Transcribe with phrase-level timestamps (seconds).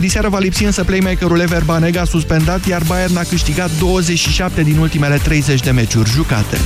[0.00, 5.16] Diseară va lipsi însă playmakerul Ever Banega suspendat, iar Bayern a câștigat 27 din ultimele
[5.16, 6.58] 30 de meciuri jucate.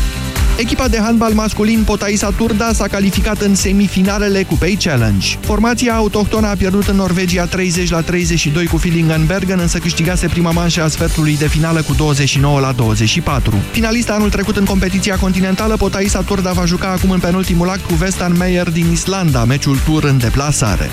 [0.57, 5.37] Echipa de handbal masculin Potaisa Turda s-a calificat în semifinalele Cupei Challenge.
[5.40, 10.82] Formația autohtonă a pierdut în Norvegia 30 la 32 cu Fillingenbergen, însă câștigase prima manșă
[10.82, 13.62] a sfertului de finală cu 29 la 24.
[13.71, 17.95] Finalista anul trecut în competiția continentală, Potaisa Turda va juca acum în penultimul act cu
[17.95, 20.91] Vestan Meyer din Islanda, meciul tur în deplasare.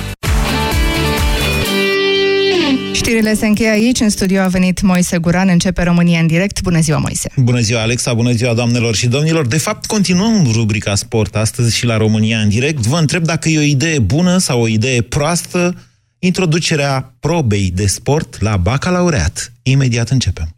[3.02, 3.99] Știrile se încheie aici.
[3.99, 5.47] În studio a venit Moise Guran.
[5.50, 6.61] Începe România în direct.
[6.61, 7.29] Bună ziua, Moise!
[7.36, 8.14] Bună ziua, Alexa!
[8.14, 9.47] Bună ziua, doamnelor și domnilor!
[9.47, 12.86] De fapt, continuăm rubrica sport astăzi și la România în direct.
[12.86, 15.75] Vă întreb dacă e o idee bună sau o idee proastă
[16.19, 19.54] introducerea probei de sport la bacalaureat.
[19.64, 20.56] Imediat începem.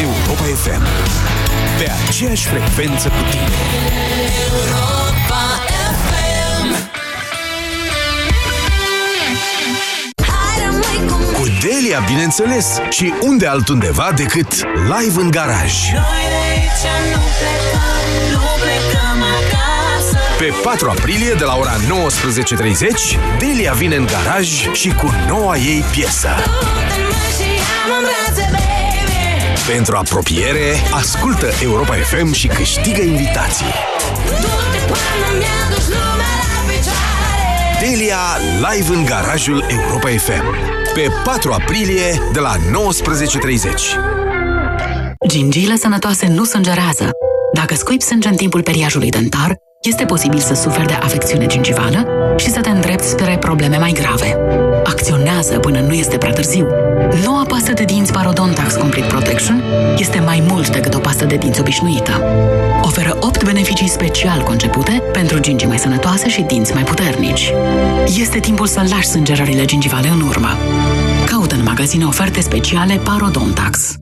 [0.00, 0.82] Europa FM.
[1.78, 4.15] Pe aceeași frecvență cu tine.
[11.86, 14.52] Cu Delia, bineînțeles, și unde altundeva decât
[14.98, 15.72] live în garaj.
[20.38, 25.84] Pe 4 aprilie, de la ora 19.30, Delia vine în garaj și cu noua ei
[25.90, 26.28] piesă.
[29.66, 33.74] Pentru apropiere, ascultă Europa FM și câștigă invitații.
[37.80, 38.18] Delia
[38.70, 40.85] live în garajul Europa FM.
[40.96, 42.60] Pe 4 aprilie, de la 19.30.
[45.28, 47.10] Gingiile sănătoase nu sângerează.
[47.52, 52.50] Dacă scuipi sânge în timpul periajului dentar, este posibil să suferi de afecțiune gingivală și
[52.50, 54.36] să te îndrepți spre probleme mai grave.
[54.86, 56.66] Acționează până nu este prea târziu.
[57.24, 59.62] Noua pastă de dinți Parodontax Complete Protection
[59.98, 62.22] este mai mult decât o pastă de dinți obișnuită.
[62.82, 67.52] Oferă 8 beneficii special concepute pentru gingii mai sănătoase și dinți mai puternici.
[68.18, 70.48] Este timpul să lași sângerările gingivale în urmă.
[71.26, 73.94] Caută în magazine oferte speciale Parodontax.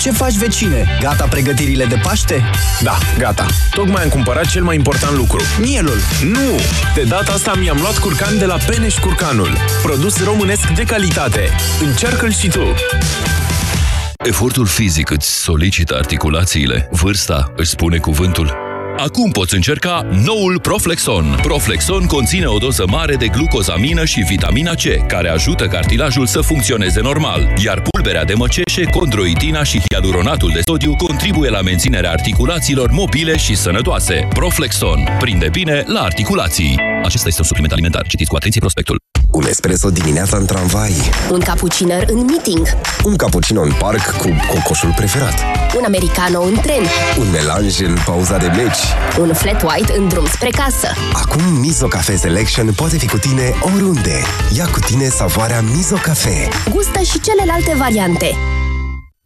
[0.00, 0.98] Ce faci, vecine?
[1.00, 2.44] Gata pregătirile de Paște?
[2.82, 3.46] Da, gata.
[3.74, 5.40] Tocmai am cumpărat cel mai important lucru.
[5.60, 5.98] Mielul.
[6.24, 6.60] Nu!
[6.94, 9.56] De data asta mi-am luat curcan de la Peneș Curcanul.
[9.82, 11.48] Produs românesc de calitate.
[11.80, 12.74] Încearcă-l și tu!
[14.24, 16.88] Efortul fizic îți solicită articulațiile.
[16.90, 18.69] Vârsta își spune cuvântul.
[19.02, 21.38] Acum poți încerca noul Proflexon.
[21.42, 27.00] Proflexon conține o doză mare de glucozamină și vitamina C, care ajută cartilajul să funcționeze
[27.00, 33.36] normal, iar pulberea de măceșe, condroitina și hialuronatul de sodiu contribuie la menținerea articulațiilor mobile
[33.36, 34.28] și sănătoase.
[34.34, 35.08] Proflexon.
[35.18, 36.78] Prinde bine la articulații.
[37.04, 38.06] Acesta este un supliment alimentar.
[38.06, 38.98] Citiți cu atenție prospectul.
[39.32, 40.92] Un espresso dimineața în tramvai.
[41.30, 42.66] Un cappuccino în meeting.
[43.04, 45.34] Un cappuccino în parc cu cocoșul preferat.
[45.78, 46.82] Un americano în tren.
[47.18, 49.18] Un melanj în pauza de meci.
[49.20, 50.88] Un flat white în drum spre casă.
[51.12, 54.22] Acum Mizo Cafe Selection poate fi cu tine oriunde.
[54.56, 56.48] Ia cu tine savoarea Mizo Cafe.
[56.70, 58.36] Gustă și celelalte variante.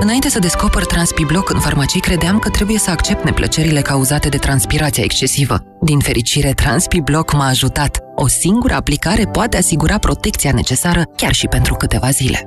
[0.00, 5.04] Înainte să descoper TranspiBlock în farmacii, credeam că trebuie să accept neplăcerile cauzate de transpirația
[5.04, 5.62] excesivă.
[5.80, 7.98] Din fericire, TranspiBlock m-a ajutat.
[8.14, 12.42] O singură aplicare poate asigura protecția necesară chiar și pentru câteva zile.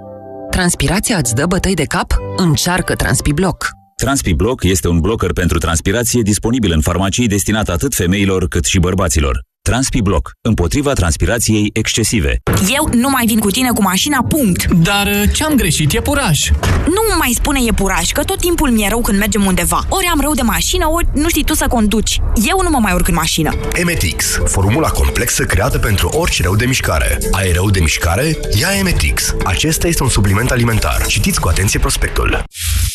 [0.50, 2.16] Transpirația îți dă bătăi de cap?
[2.38, 3.68] Încearcă TranspiBlock!
[3.96, 9.49] TranspiBlock este un blocker pentru transpirație disponibil în farmacii destinat atât femeilor cât și bărbaților.
[9.70, 10.32] TranspiBlock.
[10.42, 12.40] Împotriva transpirației excesive.
[12.78, 14.66] Eu nu mai vin cu tine cu mașina, punct.
[14.66, 16.50] Dar uh, ce-am greșit e puraj.
[16.86, 19.86] Nu mai spune e puraj, că tot timpul mi-e rău când mergem undeva.
[19.90, 22.20] Ori am rău de mașină, ori nu știi tu să conduci.
[22.50, 23.52] Eu nu mă mai urc în mașină.
[23.74, 24.40] Emetix.
[24.46, 27.18] Formula complexă creată pentru orice rău de mișcare.
[27.32, 28.38] Ai rău de mișcare?
[28.60, 29.36] Ia Emetix.
[29.44, 31.06] Acesta este un supliment alimentar.
[31.06, 32.44] Citiți cu atenție prospectul.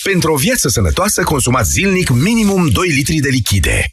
[0.03, 3.85] Pentru o viață sănătoasă, consumați zilnic minimum 2 litri de lichide.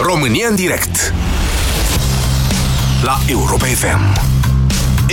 [0.00, 1.14] România în direct.
[3.02, 4.20] La Europa FM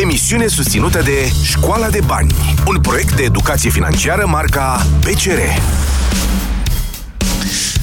[0.02, 2.36] Emisiune susținută de Școala de Bani
[2.68, 5.40] Un proiect de educație financiară marca PCR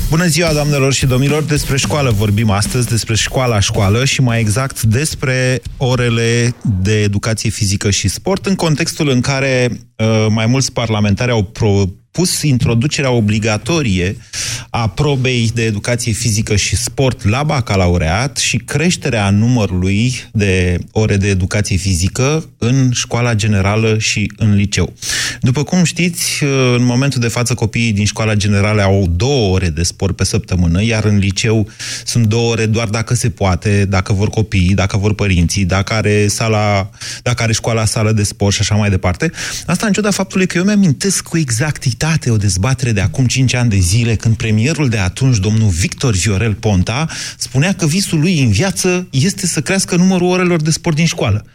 [0.08, 1.42] Bună ziua, doamnelor și domnilor!
[1.42, 8.08] Despre școală vorbim astăzi, despre școala-școală și mai exact despre orele de educație fizică și
[8.08, 14.16] sport, în contextul în care uh, mai mulți parlamentari au pro pus introducerea obligatorie
[14.70, 21.28] a probei de educație fizică și sport la bacalaureat și creșterea numărului de ore de
[21.28, 24.92] educație fizică în școala generală și în liceu.
[25.40, 26.42] După cum știți,
[26.76, 30.82] în momentul de față copiii din școala generală au două ore de sport pe săptămână,
[30.82, 31.68] iar în liceu
[32.04, 36.26] sunt două ore doar dacă se poate, dacă vor copiii, dacă vor părinții, dacă are,
[36.26, 36.90] sala,
[37.22, 39.30] dacă are școala sală de sport și așa mai departe.
[39.66, 43.54] Asta în ciuda faptului că eu mi-amintesc cu exactitate realitate o dezbatere de acum 5
[43.54, 47.08] ani de zile, când premierul de atunci, domnul Victor Viorel Ponta,
[47.38, 51.46] spunea că visul lui în viață este să crească numărul orelor de sport din școală.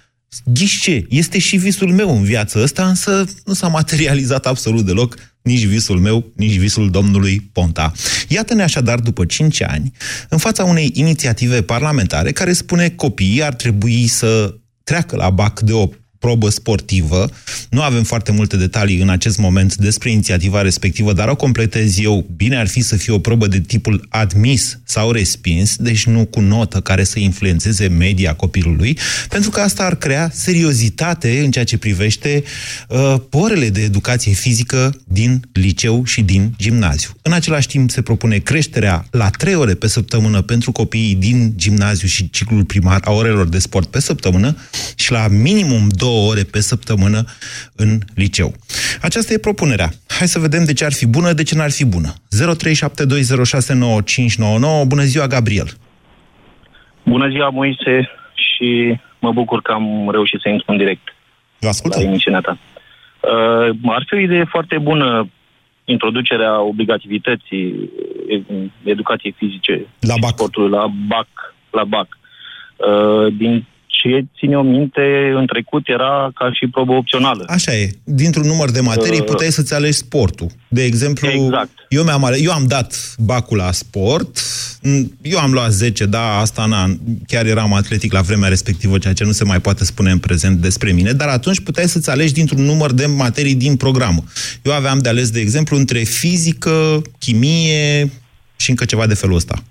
[0.43, 5.65] Ghiși Este și visul meu în viață ăsta, însă nu s-a materializat absolut deloc nici
[5.65, 7.91] visul meu, nici visul domnului Ponta.
[8.27, 9.91] Iată-ne așadar, după 5 ani,
[10.29, 15.73] în fața unei inițiative parlamentare care spune copiii ar trebui să treacă la BAC de
[15.73, 15.89] o
[16.27, 17.29] probă sportivă.
[17.69, 22.25] Nu avem foarte multe detalii în acest moment despre inițiativa respectivă, dar o completez eu.
[22.35, 26.39] Bine ar fi să fie o probă de tipul admis sau respins, deci nu cu
[26.39, 28.97] notă care să influențeze media copilului,
[29.29, 32.43] pentru că asta ar crea seriozitate în ceea ce privește
[32.87, 37.09] uh, orele de educație fizică din liceu și din gimnaziu.
[37.21, 42.07] În același timp se propune creșterea la 3 ore pe săptămână pentru copiii din gimnaziu
[42.07, 44.55] și ciclul primar a orelor de sport pe săptămână
[44.95, 47.23] și la minimum 2 două ore pe săptămână
[47.75, 48.53] în liceu.
[49.01, 49.89] Aceasta e propunerea.
[50.17, 52.13] Hai să vedem de ce ar fi bună, de ce n-ar fi bună.
[52.13, 52.17] 0372069599.
[54.87, 55.67] Bună ziua, Gabriel!
[57.03, 61.15] Bună ziua, Moise, și mă bucur că am reușit să intru în direct.
[61.59, 61.97] Vă ascultă.
[61.99, 62.57] La emisiunea ta.
[62.57, 62.59] Uh,
[63.85, 65.29] ar fi o idee foarte bună
[65.85, 67.89] introducerea obligativității
[68.83, 70.29] educației fizice la BAC.
[70.29, 71.27] sportului la BAC.
[71.69, 72.07] La BAC.
[72.75, 73.65] Uh, din
[74.09, 77.45] ce ține o minte în trecut era ca și probă opțională.
[77.47, 77.89] Așa e.
[78.03, 80.47] Dintr-un număr de materii uh, puteai să-ți alegi sportul.
[80.67, 81.69] De exemplu, exact.
[81.89, 84.39] eu, mi-am ale- eu am dat bacul la sport,
[85.21, 86.85] eu am luat 10, da, asta na,
[87.27, 90.57] chiar eram atletic la vremea respectivă, ceea ce nu se mai poate spune în prezent
[90.57, 94.23] despre mine, dar atunci puteai să-ți alegi dintr-un număr de materii din programă.
[94.61, 98.11] Eu aveam de ales, de exemplu, între fizică, chimie
[98.55, 99.63] și încă ceva de felul ăsta.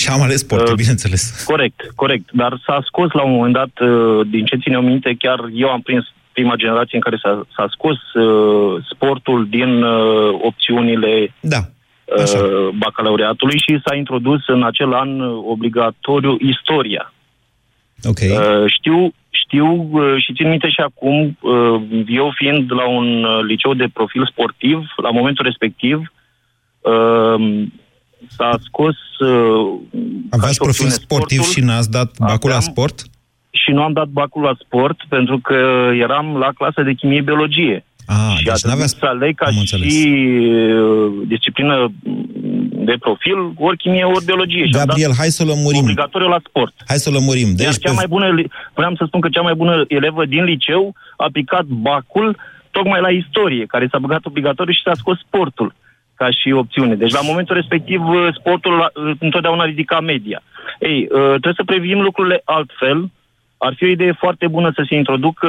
[0.00, 1.44] Și am ales sportul, uh, bineînțeles.
[1.44, 2.26] Corect, corect.
[2.32, 5.68] Dar s-a scos la un moment dat, uh, din ce ține o minte, chiar eu
[5.68, 11.60] am prins prima generație în care s-a, s-a scos uh, sportul din uh, opțiunile da.
[12.06, 15.20] uh, bacalaureatului și s-a introdus în acel an
[15.54, 17.12] obligatoriu istoria.
[18.04, 18.28] Okay.
[18.28, 23.38] Uh, știu, știu uh, și țin minte și acum, uh, eu fiind la un uh,
[23.46, 26.12] liceu de profil sportiv, la momentul respectiv,
[26.80, 27.66] uh,
[28.36, 28.96] s-a scos...
[29.18, 29.80] Uh,
[30.30, 33.02] Aveați profil sportiv și n-ați dat bacul la sport?
[33.50, 37.84] Și nu am dat bacul la sport pentru că eram la clasă de chimie-biologie.
[38.06, 40.08] Ah, și deci a trebuit să aleg ca și
[40.80, 41.92] uh, disciplină
[42.88, 44.68] de profil, ori chimie, ori biologie.
[44.70, 45.80] Gabriel, hai să lămurim.
[45.80, 46.74] Obligatoriu la sport.
[46.86, 47.48] Hai să lămurim.
[47.54, 47.94] Deci Iar cea pe...
[47.94, 48.26] mai bună,
[48.74, 52.36] vreau să spun că cea mai bună elevă din liceu a picat bacul
[52.70, 55.74] tocmai la istorie, care s-a băgat obligatoriu și s-a scos sportul
[56.20, 56.94] ca și opțiune.
[56.94, 60.42] Deci la momentul respectiv uh, sportul uh, întotdeauna ridica media.
[60.78, 63.10] Ei, uh, trebuie să previm lucrurile altfel.
[63.58, 65.48] Ar fi o idee foarte bună să se introducă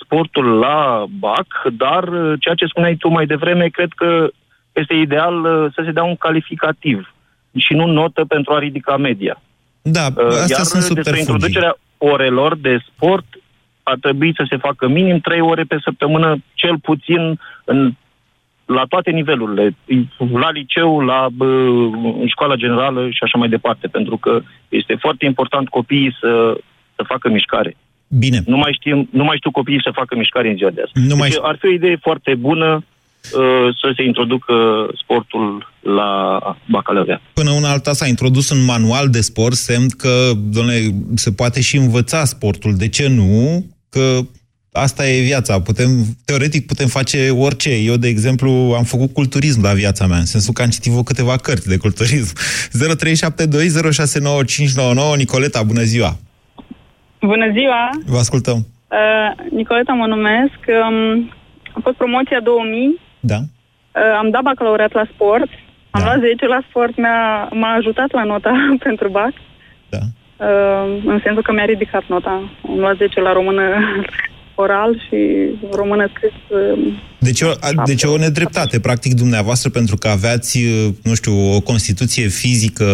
[0.00, 2.04] sportul la BAC, dar
[2.40, 4.28] ceea ce spuneai tu mai devreme, cred că
[4.72, 5.34] este ideal
[5.74, 7.14] să se dea un calificativ
[7.56, 9.42] și nu notă pentru a ridica media.
[9.82, 13.26] Da, astea Iar sunt despre introducerea orelor de sport
[13.82, 17.94] ar trebui să se facă minim 3 ore pe săptămână, cel puțin în
[18.66, 19.76] la toate nivelurile,
[20.32, 21.46] la liceu, la bă,
[22.20, 26.60] în școala generală și așa mai departe, pentru că este foarte important copiii să,
[26.94, 27.76] să facă mișcare.
[28.08, 28.42] Bine.
[28.46, 30.92] Nu mai, știm, nu mai știu copiii să facă mișcare în ziua de azi.
[30.94, 34.54] Nu deci mai ar fi o idee foarte bună uh, să se introducă
[35.02, 37.22] sportul la bacalaureat.
[37.32, 40.78] Până una alta s-a introdus un manual de sport, semn că, domnule,
[41.14, 42.76] se poate și învăța sportul.
[42.76, 43.66] De ce nu?
[43.90, 44.18] Că
[44.76, 45.60] asta e viața.
[45.60, 45.90] Putem,
[46.24, 47.70] teoretic putem face orice.
[47.70, 51.36] Eu, de exemplu, am făcut culturism la viața mea, în sensul că am citit câteva
[51.36, 52.36] cărți de culturism.
[55.12, 56.16] 0372069599 Nicoleta, bună ziua!
[57.20, 57.90] Bună ziua!
[58.06, 58.66] Vă ascultăm!
[58.88, 60.58] Uh, Nicoleta mă numesc.
[60.66, 61.32] Um,
[61.74, 63.00] am fost promoția 2000.
[63.20, 63.36] Da.
[63.36, 63.42] Uh,
[64.18, 65.48] am dat bacalaureat la sport.
[65.90, 66.04] Am da.
[66.04, 66.96] luat 10 la sport.
[66.96, 68.52] M-a, m-a ajutat la nota
[68.86, 69.32] pentru bac.
[69.88, 69.98] Da.
[70.46, 72.50] Uh, în sensul că mi-a ridicat nota.
[72.68, 73.62] Am luat 10 la română
[74.64, 75.18] oral și
[75.72, 76.36] română scris.
[76.48, 80.58] uh, Deci o, a- deci o nedreptate, practic, dumneavoastră, pentru că aveați,
[81.02, 82.84] nu știu, o constituție fizică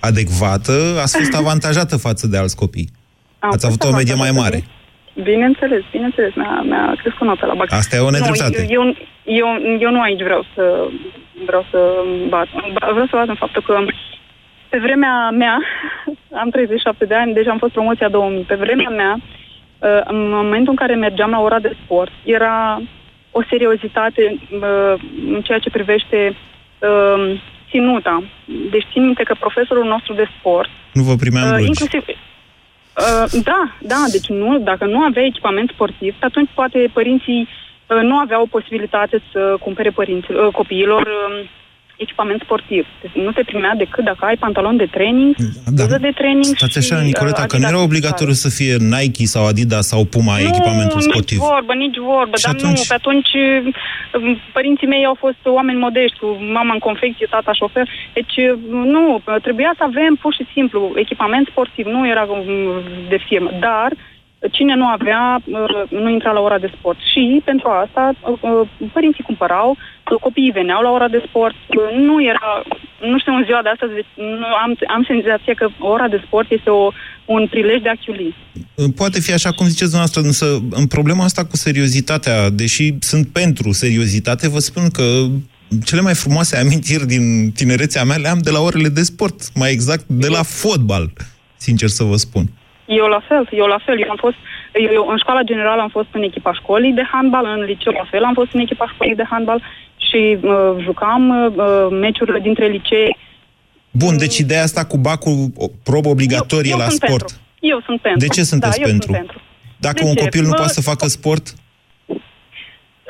[0.00, 2.88] adecvată, ați fost avantajată față de alți copii.
[3.38, 4.64] am Ați fost avut o medie mai avantajată.
[5.14, 5.24] mare.
[5.30, 7.72] Bineînțeles, bineînțeles, mi-a, mi-a crescut nota la bac.
[7.72, 8.60] Asta e o nedreptate.
[8.68, 8.94] Nu, eu, eu,
[9.40, 9.48] eu,
[9.84, 10.64] eu nu aici vreau să
[11.48, 11.78] vreau să
[12.28, 12.48] bat.
[12.96, 13.74] Vreau să bat în faptul că
[14.68, 15.56] pe vremea mea,
[16.42, 18.42] am 37 de ani, deja am fost promoția 2000.
[18.42, 19.24] Pe vremea mea, uh,
[20.04, 22.82] în momentul în care mergeam la ora de sport, era
[23.30, 24.94] o seriozitate uh,
[25.34, 26.36] în ceea ce privește
[26.78, 27.40] uh,
[27.70, 28.22] ținuta.
[28.70, 31.66] Deci țin minte că profesorul nostru de sport Nu vă primeam Uh, blugi.
[31.66, 32.02] inclusiv.
[32.08, 37.48] Uh, da, da, deci nu, dacă nu aveai echipament sportiv, atunci poate părinții
[37.86, 41.48] uh, nu aveau posibilitate să cumpere părinților, uh, copiilor uh,
[41.96, 42.86] echipament sportiv.
[43.02, 45.70] Deci nu te primea decât dacă ai pantalon de training, Da.
[45.74, 48.74] bluză de training Stați așa, și, Nicoleta, uh, că nu era Adidas obligatoriu să fie
[48.94, 51.38] Nike sau Adidas sau Puma nu, echipamentul sportiv.
[51.38, 52.78] nici vorbă, nici vorbă, Și dar atunci?
[52.78, 56.26] nu, pe atunci uh, părinții mei au fost oameni modești, cu
[56.58, 58.58] mama în confecție, tata șofer, deci uh,
[58.94, 59.04] nu,
[59.42, 62.44] trebuia să avem pur și simplu echipament sportiv, nu era um,
[63.08, 63.90] de firmă, dar
[64.50, 66.98] cine nu avea, uh, nu intra la ora de sport.
[67.12, 72.22] Și pentru asta uh, părinții cumpărau, uh, copiii veneau la ora de sport, uh, nu
[72.22, 72.62] era,
[73.00, 76.50] nu știu, în ziua de astăzi, deci, nu, am, am senzația că ora de sport
[76.50, 76.90] este o,
[77.24, 78.34] un prilej de a chiuli.
[78.96, 83.72] Poate fi așa cum ziceți dumneavoastră, însă în problema asta cu seriozitatea, deși sunt pentru
[83.72, 85.02] seriozitate, vă spun că
[85.84, 89.72] cele mai frumoase amintiri din tinerețea mea le am de la orele de sport, mai
[89.72, 91.10] exact de la fotbal,
[91.56, 92.50] sincer să vă spun.
[92.86, 94.00] Eu la fel, eu la fel.
[94.02, 94.36] Eu am fost,
[94.74, 98.06] eu, eu în școala generală am fost în echipa școlii de handbal, în liceu la
[98.10, 99.62] fel am fost în echipa școlii de handbal
[99.96, 103.16] și uh, jucam uh, meciurile dintre licee.
[103.90, 107.26] Bun, deci ideea asta cu bacul o- probă obligatorie eu la sunt sport.
[107.30, 107.36] Pentru.
[107.60, 108.20] Eu sunt pentru.
[108.20, 109.12] De ce sunteți da, eu pentru?
[109.12, 109.40] Sunt pentru.
[109.78, 110.22] Dacă De un ce?
[110.22, 111.44] copil nu Bă, poate să facă sport,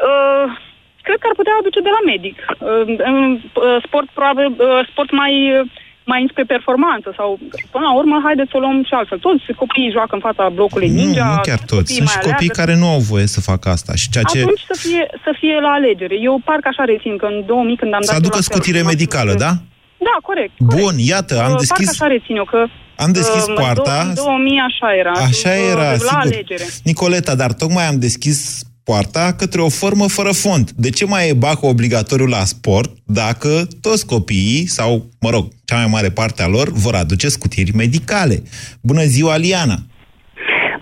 [0.09, 0.47] Uh,
[1.07, 2.37] cred că ar putea aduce de la medic.
[2.49, 2.85] Uh,
[3.65, 5.67] uh, sport probabil, uh, sport mai uh,
[6.13, 7.29] mai înspre performanță sau
[7.75, 9.19] până la urmă haideți să o luăm și altfel.
[9.27, 11.25] Toți copiii joacă în fața blocului nu, ninja.
[11.35, 11.91] nu chiar toți.
[11.91, 12.59] copiii Sunt mai și copii aleargă.
[12.61, 13.93] care nu au voie să facă asta.
[14.01, 14.39] Și ceea ce...
[14.41, 16.15] Atunci să fie, să fie la alegere.
[16.29, 18.09] Eu parcă așa rețin că în 2000 când am dat...
[18.11, 19.53] Să eu aducă la fel, scutire m-am medicală, spus- da?
[20.09, 20.55] Da, corect.
[20.81, 21.87] Bun, iată, am Uh, deschis...
[21.89, 22.61] Parcă așa rețin eu, că...
[23.05, 23.97] Am deschis uh, în poarta.
[24.03, 25.11] dou- În 2000 așa era.
[25.31, 26.19] Așa uh, era, La sigur.
[26.27, 26.65] alegere.
[26.91, 28.39] Nicoleta, dar tocmai am deschis
[28.89, 30.67] poarta către o formă fără fond.
[30.85, 32.91] De ce mai e bacul obligatoriu la sport
[33.23, 33.53] dacă
[33.87, 34.91] toți copiii, sau,
[35.25, 38.37] mă rog, cea mai mare parte a lor, vor aduce scutiri medicale?
[38.89, 39.79] Bună ziua, Liana!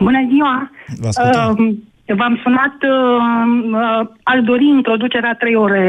[0.07, 0.71] Bună ziua!
[1.01, 1.57] Vă ascultăm.
[1.59, 3.21] Uh, v-am sunat, uh,
[3.73, 5.87] uh, aș dori introducerea trei ore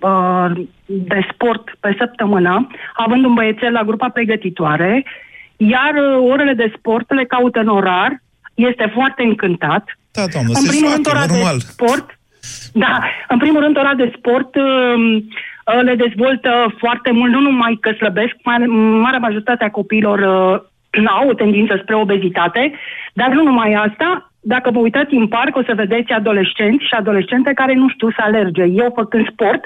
[0.00, 0.50] uh,
[0.86, 5.04] de sport pe săptămână, având un băiețel la grupa pregătitoare,
[5.56, 8.22] iar uh, orele de sport le caută în orar,
[8.54, 9.84] este foarte încântat.
[10.16, 11.56] Da, doamnă, în se primul rând, joacă, ora normal.
[11.58, 12.06] de sport,
[12.72, 12.94] da,
[13.28, 17.90] în primul rând, ora de sport um, uh, le dezvoltă foarte mult, nu numai că
[17.92, 18.66] slăbesc, mare,
[19.06, 22.72] marea majoritate a copiilor uh, au o tendință spre obezitate,
[23.12, 27.52] dar nu numai asta, dacă vă uitați în parc, o să vedeți adolescenți și adolescente
[27.54, 28.62] care nu știu să alerge.
[28.62, 29.64] Eu făcând sport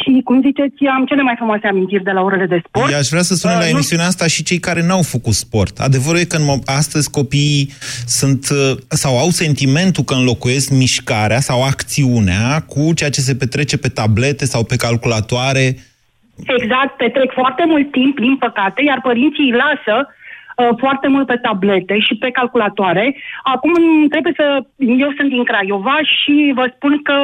[0.00, 2.90] și, cum ziceți, am cele mai frumoase amintiri de la orele de sport.
[2.92, 5.32] Eu aș vrea să spunem Uh, la nu- emisiunea asta și cei care n-au făcut
[5.32, 5.78] sport.
[5.78, 7.72] Adevărul e că în mo- astăzi copiii
[8.06, 13.76] sunt uh, sau au sentimentul că înlocuiesc mișcarea sau acțiunea cu ceea ce se petrece
[13.78, 15.76] pe tablete sau pe calculatoare.
[16.58, 20.20] Exact, petrec foarte mult timp, din păcate, iar părinții îi lasă uh,
[20.78, 23.16] foarte mult pe tablete și pe calculatoare.
[23.54, 23.72] Acum
[24.08, 24.46] trebuie să...
[24.76, 27.16] Eu sunt din Craiova și vă spun că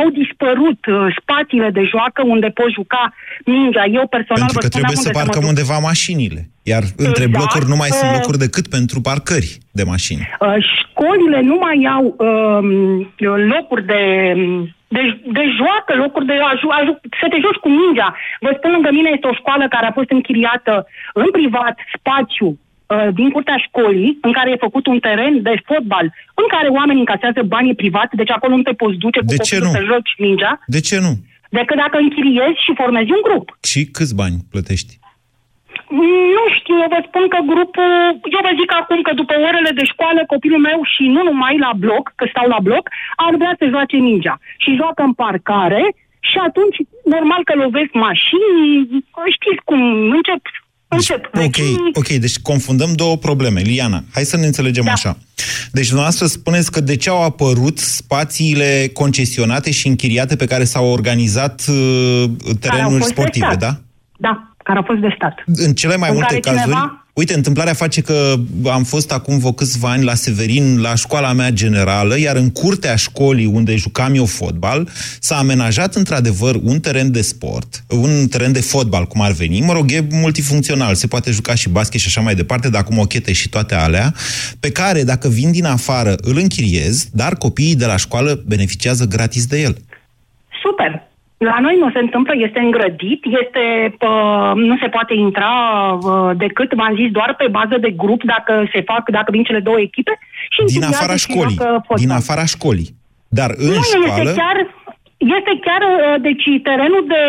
[0.00, 3.12] au dispărut uh, spațiile de joacă unde poți juca
[3.44, 3.84] mingea.
[3.98, 5.52] Eu personal Pentru vă că spun trebuie am să unde parcăm mă duc.
[5.52, 6.40] undeva mașinile.
[6.72, 7.32] Iar între Exact.
[7.36, 10.22] blocuri nu mai sunt Uh, locuri decât pentru parcări de mașini.
[10.40, 12.68] Uh, școlile nu mai au um,
[13.54, 14.02] locuri de,
[14.96, 15.02] de,
[15.38, 18.08] de joacă, locuri de a, ju- a, ju- să te joci cu mingea.
[18.40, 22.56] Vă spun, lângă mine este o școală care a fost închiriată în privat, spațiu, uh,
[23.14, 27.40] din curtea școlii, în care e făcut un teren de fotbal, în care oamenii încasează
[27.42, 29.78] banii privat, deci acolo nu te poți duce cu De ce copilul nu?
[29.78, 31.12] să joci mingea, De ce nu?
[31.58, 33.46] decât dacă închiriezi și formezi un grup.
[33.70, 34.92] Și câți bani plătești?
[36.36, 37.90] Nu știu, eu vă spun că grupul,
[38.36, 41.72] eu vă zic acum că după orele de școală, copilul meu și nu numai la
[41.84, 42.84] bloc, că stau la bloc,
[43.26, 44.34] ar vrea să joace mingea.
[44.62, 45.82] Și joacă în parcare
[46.30, 46.76] și atunci,
[47.14, 48.50] normal că lovesc mașini,
[49.36, 49.80] știți cum,
[50.18, 50.40] încep,
[50.94, 51.30] încep.
[51.34, 51.56] Ok,
[51.92, 53.60] ok, deci confundăm două probleme.
[53.60, 54.92] Liana, hai să ne înțelegem Da.
[54.92, 55.16] așa.
[55.72, 60.86] Deci dumneavoastră spuneți că de ce au apărut spațiile concesionate și închiriate pe care s-au
[60.86, 62.24] organizat uh,
[62.60, 63.58] terenuri fost de sportive, stat.
[63.58, 63.80] da?
[64.18, 65.34] Da, care au fost de stat.
[65.46, 69.38] În cele mai În multe care cazuri, cineva- Uite, întâmplarea face că am fost acum
[69.38, 74.14] vreo câțiva ani la Severin, la școala mea generală, iar în curtea școlii unde jucam
[74.14, 74.88] eu fotbal,
[75.20, 79.72] s-a amenajat într-adevăr un teren de sport, un teren de fotbal, cum ar veni, mă
[79.72, 83.32] rog, e multifuncțional, se poate juca și basket și așa mai departe, dar cu mochete
[83.32, 84.14] și toate alea,
[84.60, 89.46] pe care, dacă vin din afară, îl închiriez, dar copiii de la școală beneficiază gratis
[89.46, 89.76] de el.
[90.62, 91.11] Super!
[91.50, 93.64] La noi nu se întâmplă, este îngrădit, este,
[94.00, 95.52] uh, nu se poate intra
[95.92, 99.60] uh, decât, v-am zis, doar pe bază de grup dacă se fac, dacă vin cele
[99.60, 100.18] două echipe.
[100.50, 101.58] Și Din afara școlii.
[101.94, 102.88] Din afara școlii.
[103.28, 104.22] Dar în nu, școală...
[104.22, 104.56] Este chiar,
[105.36, 107.24] este chiar, uh, deci terenul de,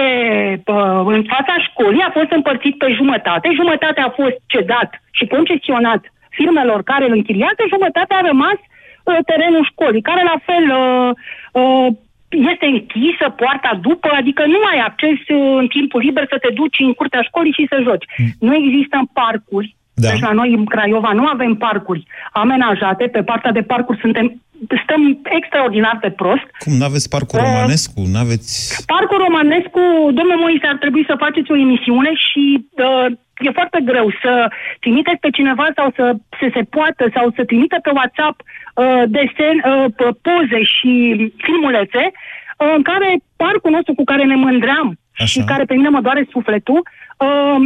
[0.66, 6.02] uh, în fața școlii a fost împărțit pe jumătate, jumătate a fost cedat și concesionat
[6.30, 11.10] firmelor care îl închiriază, jumătate a rămas uh, terenul școlii, care la fel uh,
[11.62, 11.88] uh,
[12.52, 16.80] este închisă poarta după, adică nu ai acces uh, în timpul liber să te duci
[16.80, 18.06] în curtea școlii și să joci.
[18.18, 18.48] Mm.
[18.48, 20.10] Nu există parcuri, da.
[20.10, 24.42] deci la noi în Craiova nu avem parcuri amenajate, pe partea de parcuri suntem
[24.84, 26.48] stăm extraordinar de prost.
[26.64, 28.02] Cum, nu aveți parcul uh, romanescu?
[28.14, 28.84] N-aveți...
[28.86, 29.82] Parcul romanescu,
[30.20, 33.08] domnul Moise, ar trebui să faceți o emisiune și uh,
[33.48, 34.32] e foarte greu să
[34.80, 36.06] trimiteți pe cineva sau să,
[36.40, 40.92] să se poată sau să trimite pe WhatsApp uh, desen, uh, poze și
[41.46, 45.26] filmulețe uh, în care parcul nostru cu care ne mândream Așa.
[45.26, 46.82] și care pe mine mă doare sufletul
[47.18, 47.58] uh,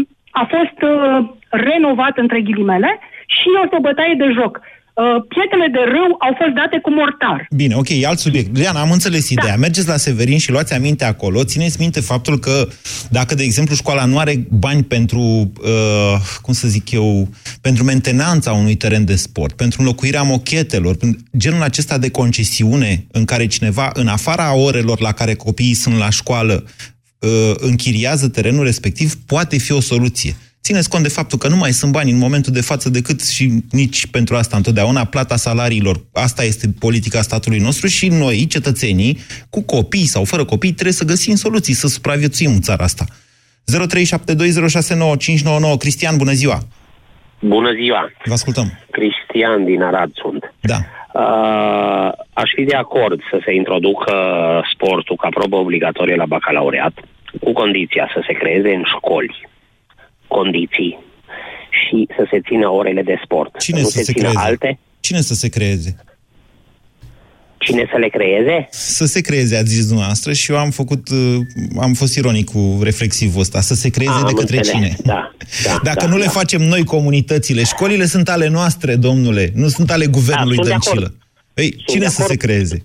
[0.42, 2.92] a fost uh, renovat între ghilimele
[3.36, 4.54] și este o bătaie de joc.
[4.60, 7.48] Uh, pietele de râu au fost date cu mortar.
[7.56, 8.58] Bine, ok, e alt subiect.
[8.58, 9.56] Liana, am înțeles ideea.
[9.56, 9.60] Da.
[9.60, 11.44] Mergeți la Severin și luați aminte acolo.
[11.44, 12.68] Țineți minte faptul că
[13.10, 17.28] dacă, de exemplu, școala nu are bani pentru, uh, cum să zic eu,
[17.62, 20.96] pentru mentenanța unui teren de sport, pentru înlocuirea mochetelor,
[21.38, 26.10] genul acesta de concesiune în care cineva, în afara orelor la care copiii sunt la
[26.10, 26.64] școală,
[27.20, 30.36] uh, închiriază terenul respectiv, poate fi o soluție.
[30.68, 33.52] Țineți cont de faptul că nu mai sunt bani în momentul de față decât și
[33.72, 36.06] nici pentru asta întotdeauna, plata salariilor.
[36.14, 39.18] Asta este politica statului nostru și noi, cetățenii,
[39.50, 43.06] cu copii sau fără copii, trebuie să găsim soluții, să supraviețuim în țara asta.
[45.74, 46.60] 0372069599 Cristian, bună ziua!
[47.40, 48.12] Bună ziua!
[48.26, 48.80] Vă ascultăm!
[48.92, 50.54] Cristian din Arad sunt.
[50.60, 50.80] Da.
[51.18, 54.14] Uh, aș fi de acord să se introducă
[54.74, 56.94] sportul ca probă obligatorie la bacalaureat,
[57.42, 59.48] cu condiția să se creeze în școli
[60.28, 60.98] condiții
[61.70, 63.58] și să se țină orele de sport.
[63.60, 64.48] Cine să nu să se, se țină creeze?
[64.48, 64.80] alte.
[65.00, 65.96] Cine să se creeze?
[67.58, 68.68] Cine să le creeze?
[68.72, 71.38] Să se creeze, ați zis dumneavoastră, și eu am făcut, uh,
[71.82, 74.78] am fost ironic cu reflexivul ăsta, să se creeze Am de către înțeles.
[74.78, 74.96] cine?
[75.04, 75.32] Da,
[75.66, 76.30] da, Dacă da, nu le da.
[76.30, 81.06] facem noi comunitățile, școlile sunt ale noastre, domnule, nu sunt ale guvernului sunt de Dăncilă.
[81.06, 81.16] acord.
[81.54, 82.32] Ei, Sunt cine de să acord.
[82.40, 82.78] se creeze?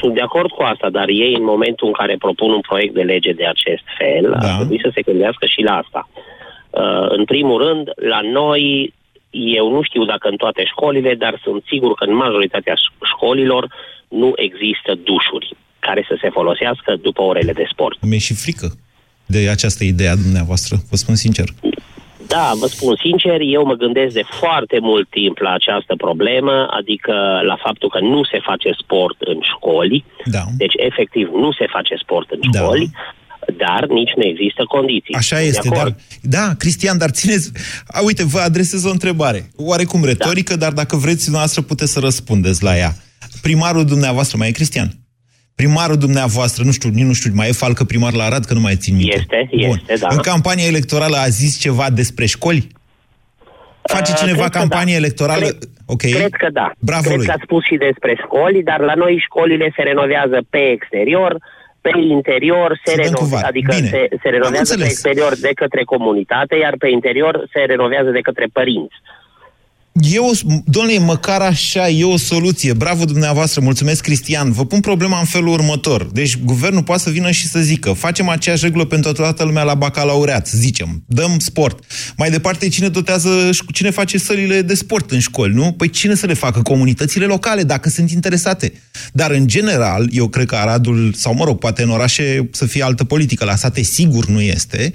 [0.00, 3.02] Sunt de acord cu asta, dar ei, în momentul în care propun un proiect de
[3.02, 4.48] lege de acest fel, da.
[4.48, 6.08] ar trebui să se gândească și la asta.
[6.82, 8.92] Uh, în primul rând, la noi,
[9.30, 13.62] eu nu știu dacă în toate școlile, dar sunt sigur că în majoritatea ș- școlilor
[14.22, 15.48] nu există dușuri
[15.86, 17.96] care să se folosească după orele de sport.
[18.00, 18.68] Mi-e și frică
[19.26, 21.48] de această idee a dumneavoastră, vă spun sincer.
[22.26, 27.14] Da, vă spun sincer, eu mă gândesc de foarte mult timp la această problemă, adică
[27.50, 30.44] la faptul că nu se face sport în școli, da.
[30.56, 32.90] deci efectiv nu se face sport în școli,
[33.56, 35.14] dar nici nu există condiții.
[35.14, 35.78] Așa Sunt de este, dar...
[35.78, 36.00] acord.
[36.22, 37.52] Da, Cristian, dar țineți...
[37.86, 39.50] A, uite, vă adresez o întrebare.
[39.56, 40.58] Oarecum retorică, da.
[40.58, 42.92] dar dacă vreți, dumneavoastră puteți să răspundeți la ea.
[43.48, 44.88] Primarul dumneavoastră, mai e Cristian?
[45.60, 48.60] Primarul dumneavoastră, nu știu, nici nu știu, mai e falcă primar la Arad, că nu
[48.60, 49.16] mai țin minte.
[49.16, 49.78] Este, Bun.
[49.80, 50.08] este, da.
[50.10, 52.62] În campania electorală a zis ceva despre școli?
[53.96, 55.00] Face Uh, cineva cred că campanie da.
[55.02, 55.46] electorală?
[55.46, 55.58] Cred,
[55.94, 56.00] ok.
[56.18, 56.68] cred că da.
[56.90, 57.26] Bravo cred lui.
[57.26, 61.32] că a spus și despre școli, dar la noi școlile se renovează pe exterior,
[61.84, 63.44] pe interior se Să dăm cu renovează, var.
[63.52, 63.88] adică Bine.
[63.94, 64.90] se, se Am renovează pe înțeles.
[64.92, 68.96] exterior de către comunitate, iar pe interior se renovează de către părinți.
[70.02, 70.30] E o,
[70.64, 72.72] domnule, măcar așa e o soluție.
[72.72, 74.52] Bravo dumneavoastră, mulțumesc Cristian.
[74.52, 76.04] Vă pun problema în felul următor.
[76.12, 79.74] Deci guvernul poate să vină și să zică facem aceeași regulă pentru toată lumea la
[79.74, 81.84] bacalaureat, zicem, dăm sport.
[82.16, 85.72] Mai departe, cine dotează, cine face sălile de sport în școli, nu?
[85.72, 86.62] Păi cine să le facă?
[86.62, 88.72] Comunitățile locale, dacă sunt interesate.
[89.12, 92.82] Dar în general, eu cred că Aradul, sau mă rog, poate în orașe să fie
[92.82, 94.92] altă politică, la sate sigur nu este,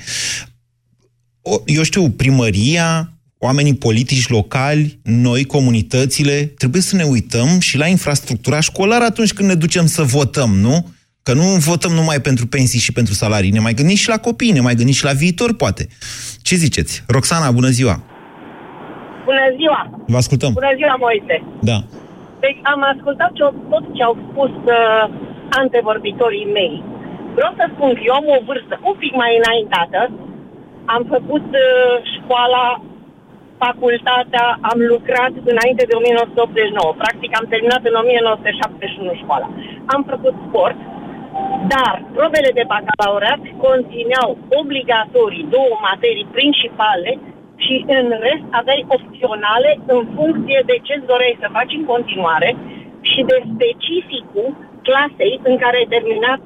[1.41, 7.87] o, eu știu, primăria, oamenii politici locali, noi, comunitățile, trebuie să ne uităm și la
[7.87, 10.75] infrastructura școlară atunci când ne ducem să votăm, nu?
[11.23, 14.51] Că nu votăm numai pentru pensii și pentru salarii, ne mai gândim și la copii,
[14.57, 15.83] ne mai gândim și la viitor, poate.
[16.47, 17.03] Ce ziceți?
[17.07, 17.95] Roxana, bună ziua!
[19.29, 19.81] Bună ziua!
[20.13, 20.51] Vă ascultăm.
[20.61, 21.35] Bună ziua, Moise!
[21.69, 21.77] Da.
[22.43, 25.03] Deci am ascultat ce, tot ce au spus uh,
[25.61, 26.75] antevorbitorii mei.
[27.37, 29.99] Vreau să spun că eu am o vârstă un pic mai înaintată.
[30.95, 32.63] Am făcut uh, școala
[33.65, 37.01] facultatea, am lucrat înainte de 1989.
[37.03, 39.47] Practic am terminat în 1971 școala.
[39.93, 40.79] Am făcut sport,
[41.73, 44.29] dar probele de bacalaureat conțineau
[44.61, 47.11] obligatorii două materii principale
[47.65, 52.49] și în rest aveai opționale în funcție de ce doreai să faci în continuare
[53.11, 54.49] și de specificul
[54.87, 56.43] clasei în care ai terminat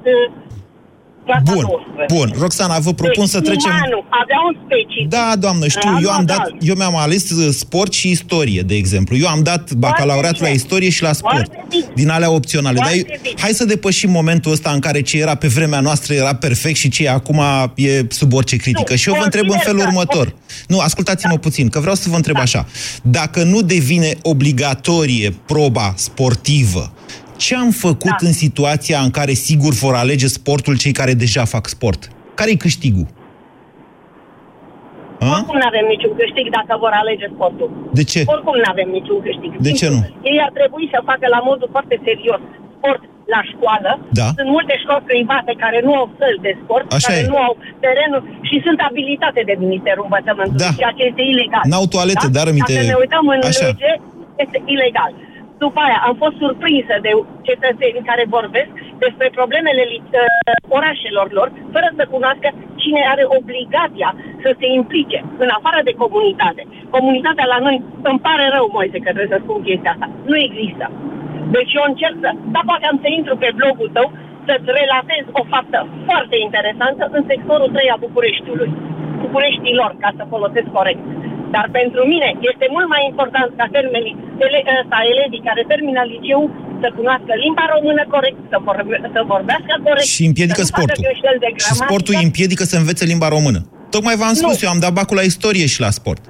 [1.26, 1.66] uh, Bun,
[2.06, 2.34] bun.
[2.38, 3.70] Roxana, vă propun deci, să trecem...
[3.70, 5.08] Umanul avea un specific.
[5.08, 9.16] Da, doamnă, știu, eu am dat, eu mi-am ales uh, sport și istorie, de exemplu.
[9.16, 11.50] Eu am dat bacalaureat la istorie și la sport,
[11.94, 12.78] din alea opționale.
[12.78, 13.02] Dar eu,
[13.38, 16.88] hai să depășim momentul ăsta în care ce era pe vremea noastră era perfect și
[16.88, 17.40] ce e acum
[17.74, 18.92] e sub orice critică.
[18.92, 20.34] Nu, și eu vă întreb în felul consider că- următor.
[20.68, 22.66] Nu, ascultați-mă puțin, că vreau să vă întreb așa.
[23.02, 26.92] Dacă nu devine obligatorie proba sportivă,
[27.36, 31.64] ce am făcut în situația în care sigur vor alege sportul cei care deja fac
[31.76, 32.00] sport?
[32.34, 33.06] Care-i câștigul?
[35.20, 35.30] A?
[35.36, 37.68] Oricum nu avem niciun câștig dacă vor alege sportul.
[37.98, 38.20] De ce?
[38.34, 39.50] Oricum nu avem niciun câștig.
[39.68, 40.00] De ce nu?
[40.30, 42.40] Ei ar trebui să facă la modul foarte serios
[42.76, 43.02] sport
[43.34, 43.90] la școală.
[44.20, 44.28] Da.
[44.38, 47.30] Sunt multe școli private care nu au săli de sport, Așa care e.
[47.32, 47.52] nu au
[47.84, 50.70] terenul și sunt abilitate de Ministerul Învățământului, Da.
[50.80, 51.64] ceea ce este ilegal.
[51.72, 53.66] N-au toalete, dar aminte- Dacă ne uităm în Așa.
[53.70, 53.90] lege,
[54.44, 55.12] este ilegal.
[55.58, 57.12] După aia am fost surprinsă de
[57.48, 58.72] cetățeni care vorbesc
[59.04, 60.24] despre problemele li- ă,
[60.78, 62.48] orașelor lor, fără să cunoască
[62.82, 64.10] cine are obligația
[64.44, 66.62] să se implice, în afară de comunitate.
[66.96, 67.76] Comunitatea la noi,
[68.10, 70.86] îmi pare rău, Moise, că trebuie să spun chestia asta, nu există.
[71.56, 74.06] Deci eu încerc să, da, poate am să intru pe blogul tău,
[74.46, 78.70] să-ți relatez o faptă foarte interesantă în sectorul 3 a Bucureștiului.
[79.24, 81.02] Bucureștilor, ca să folosesc corect.
[81.54, 84.14] Dar pentru mine este mult mai important ca termenii,
[84.44, 86.40] ele, ăsta, elevii care termină liceu
[86.82, 90.08] să cunoască limba română corect, să, vorbe, să vorbească corect.
[90.16, 91.04] Și împiedică să nu facă sportul.
[91.06, 91.84] greșeli de Și gramatică.
[91.86, 93.60] sportul îi împiedică să învețe limba română.
[93.94, 94.64] Tocmai v-am spus, Nu.
[94.66, 96.22] eu am dat bacul la istorie și la sport.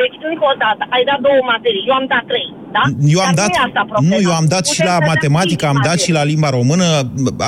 [0.00, 2.82] Deci, încă o dată, ai dat două materii, eu am dat trei, da?
[3.14, 4.08] Eu am Dar dat, nu, e asta problema.
[4.10, 6.18] nu, eu am dat și Putem la să dăm matematică, cinci am dat și materii.
[6.18, 6.86] la limba română.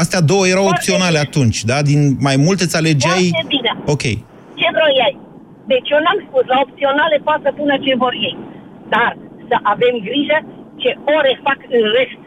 [0.02, 1.76] Astea două erau opționale atunci, da?
[1.90, 3.24] Din mai multe îți alegeai...
[3.34, 3.70] Foarte bine.
[3.94, 4.04] Ok.
[4.60, 5.14] Ce vroiai?
[5.72, 8.36] Deci eu n-am spus, la opționale poate să pună ce vor ei.
[8.94, 9.10] Dar
[9.48, 10.38] să avem grijă
[10.82, 12.20] ce ore fac în rest.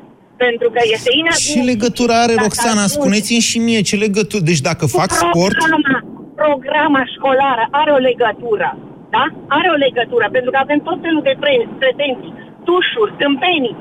[0.46, 1.62] Pentru că este inadmisibil.
[1.62, 2.84] Ce legătură are, dacă Roxana?
[2.84, 4.44] ajungi Spuneți-mi și mie, ce legătură?
[4.50, 5.56] Deci dacă fac sport...
[5.58, 5.98] Programa,
[6.44, 8.70] programa școlară are o legătură.
[9.16, 9.24] Da?
[9.58, 10.26] Are o legătură.
[10.36, 12.34] Pentru că avem tot felul de pre- pretenții,
[12.68, 13.78] tușuri, tâmpenii.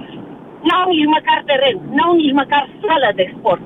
[0.66, 3.64] N-au nici măcar teren, n-au nici măcar sală de sport.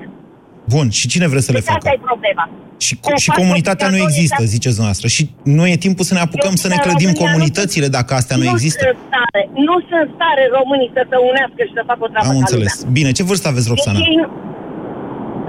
[0.73, 1.77] Bun, și cine vrea să le Deci facă?
[1.87, 2.43] asta e problema.
[2.85, 5.07] Și, Să co- și facă comunitatea nu obligatorie există, ca- ziceți dumneavoastră.
[5.15, 5.23] Și
[5.57, 8.11] nu e timpul să ne apucăm Eu să ne în clădim România nu comunitățile dacă
[8.19, 8.83] astea nu există?
[8.87, 12.33] Sunt stare, nu sunt stare românii să se unească și să facă o treabă Am
[12.37, 12.73] ca înțeles.
[12.75, 12.91] lumea.
[12.97, 13.97] Bine, ce vârstă aveți, Roxana?
[13.99, 14.31] Deci ei nu-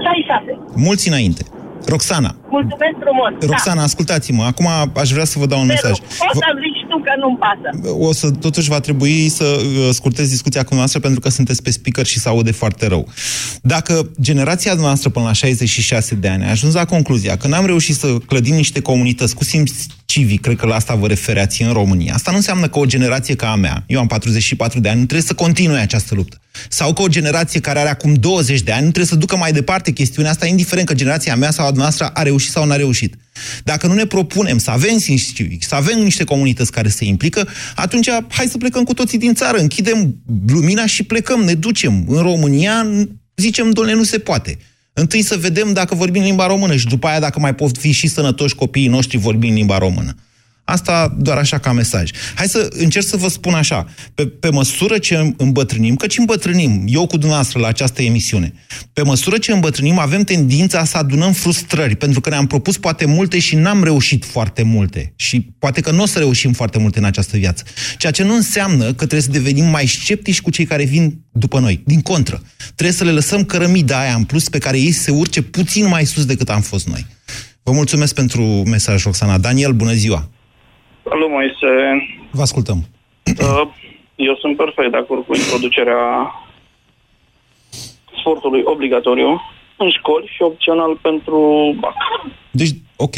[0.07, 0.51] 66.
[0.87, 1.43] Mulți înainte.
[1.95, 3.31] Roxana, Mulțumesc frumos.
[3.51, 4.67] Roxana, ascultați-mă, acum
[5.03, 5.73] aș vrea să vă dau un Da.
[5.73, 5.95] mesaj.
[6.37, 6.39] O
[6.97, 8.05] să zici tu că nu-mi pasă.
[8.07, 11.71] O să, totuși va trebui să uh, scurtez discuția cu noastră pentru că sunteți pe
[11.71, 13.07] speaker și se aude foarte rău.
[13.61, 17.95] Dacă generația noastră până la 66 de ani a ajuns la concluzia că n-am reușit
[17.95, 19.71] să clădim niște comunități cu simț
[20.07, 23.35] civic, cred că la asta vă refereați în România, asta nu înseamnă că o generație
[23.35, 26.41] ca a mea, eu am 44 de ani, nu trebuie să continue această luptă.
[26.69, 29.51] Sau că o generație care are acum 20 de ani nu trebuie să ducă mai
[29.51, 33.15] departe chestiunea asta, indiferent că generația mea sau a noastră a reușit sau n-a reușit.
[33.63, 37.47] Dacă nu ne propunem să avem simț civic, să avem niște comunități care se implică,
[37.75, 40.15] atunci hai să plecăm cu toții din țară, închidem
[40.47, 42.05] lumina și plecăm, ne ducem.
[42.07, 42.87] În România
[43.35, 44.57] zicem, domnule, nu se poate.
[44.99, 48.07] Întâi să vedem dacă vorbim limba română și după aia dacă mai pot fi și
[48.07, 50.15] sănătoși copiii noștri vorbind limba română.
[50.69, 52.11] Asta doar așa ca mesaj.
[52.35, 53.87] Hai să încerc să vă spun așa.
[54.13, 58.53] Pe, pe măsură ce îmbătrânim, căci îmbătrânim, eu cu dumneavoastră la această emisiune,
[58.93, 63.39] pe măsură ce îmbătrânim avem tendința să adunăm frustrări, pentru că ne-am propus poate multe
[63.39, 65.13] și n-am reușit foarte multe.
[65.15, 67.63] Și poate că nu o să reușim foarte multe în această viață.
[67.97, 71.59] Ceea ce nu înseamnă că trebuie să devenim mai sceptici cu cei care vin după
[71.59, 71.81] noi.
[71.85, 72.41] Din contră,
[72.75, 76.05] trebuie să le lăsăm cărămida aia în plus pe care ei se urce puțin mai
[76.05, 77.05] sus decât am fost noi.
[77.63, 79.37] Vă mulțumesc pentru mesaj, Roxana.
[79.37, 80.29] Daniel, bună ziua!
[81.09, 81.71] Salut, Moise.
[82.31, 82.77] Vă ascultăm.
[83.41, 83.67] Uh,
[84.15, 86.03] Eu sunt perfect de acord cu introducerea
[88.19, 89.41] sportului obligatoriu
[89.77, 91.39] în școli și opțional pentru
[91.79, 91.95] BAC.
[92.51, 93.15] Deci, ok.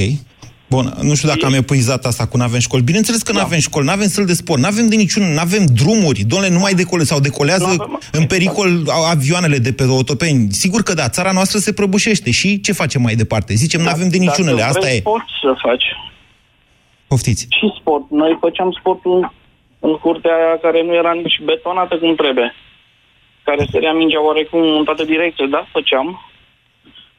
[0.70, 2.84] Bun, nu știu dacă am epuizat asta cu n-avem școli.
[2.84, 6.24] Bineînțeles că n-avem școli, n-avem săl de sport, n-avem de niciun, n-avem drumuri.
[6.24, 8.70] Domnule, nu mai decole sau decolează în pericol
[9.10, 10.52] avioanele de pe autopeni.
[10.52, 12.32] Sigur că da, țara noastră se prăbușește.
[12.32, 13.54] Și ce facem mai departe?
[13.54, 15.02] Zicem, n-avem de niciunele, Dacă asta vrei e.
[15.02, 15.84] poți să faci
[17.10, 17.48] Poftiți.
[17.50, 18.10] și sport.
[18.10, 19.34] Noi făceam sportul
[19.80, 22.56] în curtea aia care nu era nici betonată cum trebuie.
[23.44, 26.22] Care sărea mingea oarecum în toate direcții, da, făceam.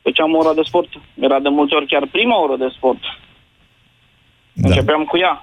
[0.03, 0.89] Făceam ora de sport.
[1.21, 3.01] Era de multe ori chiar prima oră de sport.
[4.53, 4.69] Da.
[4.69, 5.41] Începeam cu ea.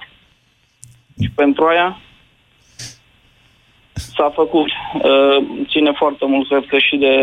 [1.21, 1.99] Și pentru aia
[3.93, 4.69] s-a făcut.
[4.93, 7.13] Uh, ține foarte mult, cred că și de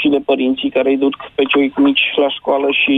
[0.00, 2.94] și de părinții care îi duc pe cei mici la școală și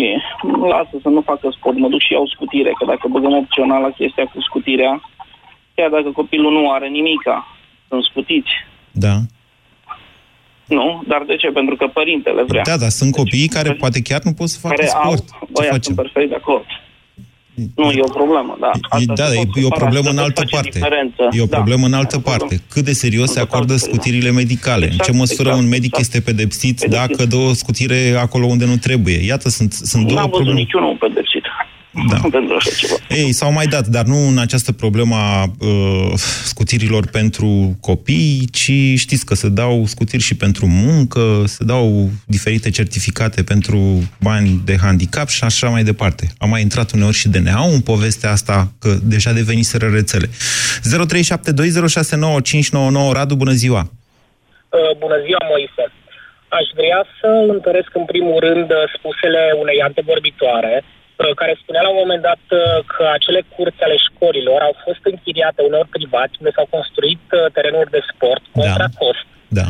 [0.72, 3.90] lasă să nu facă sport, mă duc și iau scutire, că dacă băgăm opțional la
[3.90, 4.92] chestia cu scutirea,
[5.74, 7.46] chiar dacă copilul nu are nimica,
[7.88, 8.52] sunt scutiți.
[8.90, 9.16] Da.
[10.66, 11.02] Nu?
[11.06, 11.48] Dar de ce?
[11.50, 12.62] Pentru că părintele vrea.
[12.62, 15.24] Da, dar sunt copiii care poate chiar nu pot să facă care sport.
[15.40, 16.64] Au, băia, sunt perfect de acord.
[17.74, 18.70] Nu, e o problemă, da.
[18.88, 20.70] Asta da, se e, pot e o separa, problemă se în pot altă face parte.
[20.78, 21.22] diferență.
[21.32, 21.56] E o Da.
[21.56, 22.60] problemă în altă parte.
[22.70, 24.84] Cât de serios se acordă scutirile medicale?
[24.84, 26.04] în ce Exact, măsură exact, un medic exact.
[26.04, 27.00] este pedepsit Pedepsit.
[27.00, 29.18] dacă dă o scutire acolo unde nu trebuie?
[29.24, 30.60] Iată, sunt, sunt două N-am văzut probleme.
[30.60, 31.25] niciunul pedepsit.
[32.11, 32.16] Da.
[32.30, 32.94] pentru așa ceva.
[33.09, 36.12] Ei, s-au mai dat, dar nu în această problemă a uh,
[36.44, 42.70] scutirilor pentru copii, ci știți că se dau scutiri și pentru muncă, se dau diferite
[42.70, 43.78] certificate pentru
[44.20, 46.26] bani de handicap și așa mai departe.
[46.38, 50.26] Am mai intrat uneori și DNA în povestea asta, că deja deveniseră rețele.
[50.26, 50.30] 0372069599
[53.12, 53.90] Radu, bună ziua!
[54.68, 55.85] Uh, Bună ziua, Moise.
[56.48, 61.05] Aș vrea să întăresc în primul rând uh, spusele unei antevorbitoare, uh,
[61.40, 62.61] care spunea la un moment dat uh,
[62.92, 67.94] că acele curți ale școlilor au fost închiriate uneori privat, unde s-au construit uh, terenuri
[67.96, 69.26] de sport contra cost.
[69.61, 69.68] Da.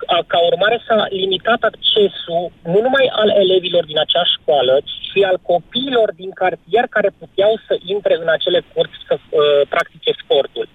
[0.00, 5.18] Ca- Ca urmare s-a limitat accesul nu numai al elevilor din acea școală, ci și
[5.30, 9.40] al copiilor din cartier care puteau să intre în acele curți să uh,
[9.74, 10.66] practice sportul.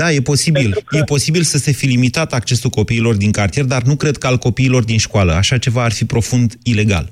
[0.00, 0.70] Da, e posibil.
[0.84, 0.96] Că...
[0.96, 4.36] E posibil să se fi limitat accesul copiilor din cartier, dar nu cred că al
[4.36, 5.32] copiilor din școală.
[5.32, 7.06] Așa ceva ar fi profund ilegal.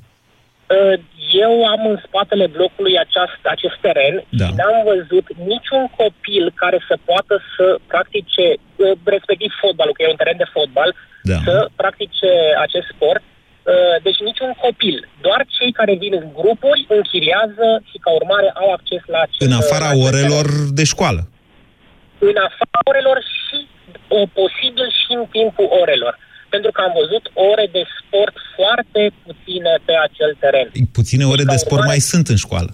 [0.67, 1.01] Uh,
[1.43, 4.45] Eu am în spatele blocului aceast, acest teren Da.
[4.47, 10.15] și n-am văzut niciun copil care să poată să practice, uh, respectiv fotbalul, că e
[10.15, 10.91] un teren de fotbal,
[11.33, 11.39] da.
[11.47, 12.29] să practice
[12.67, 13.23] acest sport.
[13.27, 14.97] Uh, Deci niciun copil.
[15.27, 19.53] Doar cei care vin în grupuri închiriază și ca urmare au acces la acest În
[19.61, 20.47] afara la acest orelor
[20.79, 21.23] de școală.
[22.31, 23.59] în afara orelor și
[24.09, 26.15] o, posibil și în timpul orelor.
[26.55, 30.67] Pentru că am văzut ore de sport foarte puține pe acel teren.
[30.99, 32.73] Puține ore de sport mai sunt în școală.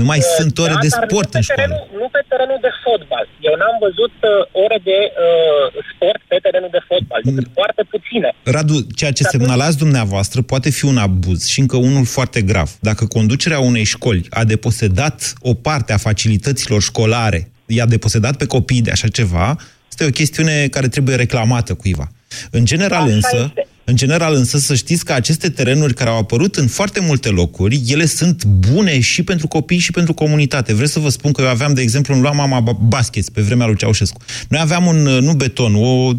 [0.00, 1.60] Nu mai sunt ore Da, de dar sport nu pe în școală.
[1.62, 3.24] Terenul, nu pe terenul de fotbal.
[3.48, 7.52] Eu n-am văzut uh, ore de uh, sport pe terenul de fotbal, decât Mm.
[7.60, 8.28] foarte puține.
[8.56, 12.68] Radu, ceea ce semnalați dumneavoastră poate fi un abuz și încă unul foarte grav.
[12.88, 15.18] Dacă conducerea unei școli a deposedat
[15.50, 19.56] o parte a facilităților școlare, i-a deposedat pe copii de așa ceva,
[19.90, 22.06] este o chestiune care trebuie reclamată cuiva.
[22.50, 23.52] În general însă,
[23.90, 27.82] în general însă să știți că aceste terenuri care au apărut în foarte multe locuri,
[27.86, 30.72] ele sunt bune și pentru copii și pentru comunitate.
[30.72, 33.66] Vreau să vă spun că eu aveam, de exemplu, în Lua Mama Basket pe vremea
[33.66, 34.20] lui Ceaușescu.
[34.48, 36.12] Noi aveam un, nu beton, o,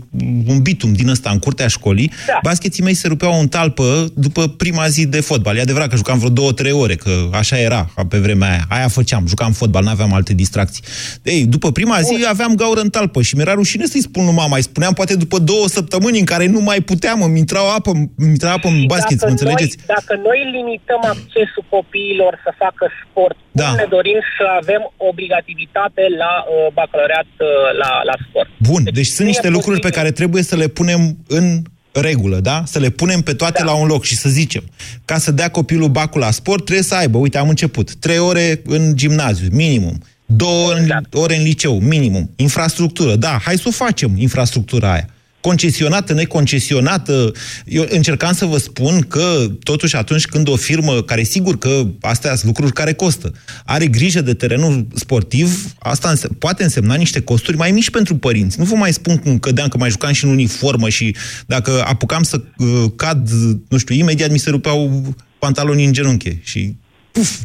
[0.48, 2.12] un bitum din ăsta în curtea școlii.
[2.28, 2.40] Da.
[2.44, 5.58] Baskeții mei se rupeau în talpă după prima zi de fotbal.
[5.58, 8.66] E adevărat că jucam vreo două, trei ore, că așa era pe vremea aia.
[8.70, 10.84] Aia făceam, jucam fotbal, n-aveam alte distracții.
[11.24, 14.56] Ei, după prima zi aveam gaură în talpă și mi-era rușine să-i spun lui mama.
[14.56, 18.32] Îi spuneam poate după două săptămâni în care nu mai puteam, îmi intrau apă, îmi
[18.36, 19.76] intra apă în basket, mă înțelegeți?
[19.78, 23.68] Noi, dacă noi limităm accesul copiilor să facă sport, Da.
[23.68, 27.48] cum ne dorim să avem obligativitate la uh, bacalaureat uh,
[27.82, 28.50] la, la sport?
[28.70, 31.46] Bun, deci, sunt niște lucruri pe care trebuie să le punem în
[31.92, 32.64] regulă, da?
[32.66, 33.70] Să le punem pe toate da.
[33.70, 34.64] la un loc și să zicem,
[35.06, 38.62] ca să dea copilul bacul la sport, trebuie să aibă, uite, am început, trei ore
[38.66, 41.14] în gimnaziu, minimum, două exact.
[41.14, 45.08] ore în liceu, minimum, infrastructură, da, hai să o facem, infrastructura aia.
[45.42, 47.32] Concesionată, neconcesionată,
[47.66, 52.36] eu încercam să vă spun că, totuși, atunci când o firmă, care sigur că astea
[52.36, 53.34] sunt lucruri care costă,
[53.66, 58.60] are grijă de terenul sportiv, asta înse- poate însemna niște costuri mai mici pentru părinți.
[58.60, 62.24] Nu vă mai spun cum cădeam, că mai jucam și în uniformă și dacă apucam
[62.24, 63.30] să uh, cad,
[63.70, 66.76] nu știu, imediat mi se rupeau pantalonii în genunchi și
[67.12, 67.40] puf,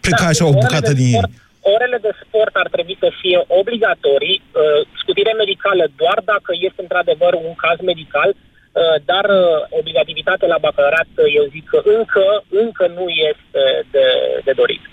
[0.00, 1.20] pleca Da, așa o orele bucată de din ei.
[1.66, 6.80] Sport, Orele de sport ar trebui să fie obligatorii, uh, scutire medicală doar dacă este
[6.86, 12.26] într-adevăr un caz medical, uh, dar uh, obligativitate la bacalaureat, uh, eu zic că încă,
[12.62, 13.62] încă nu este
[13.94, 14.06] de,
[14.46, 14.84] de dorit.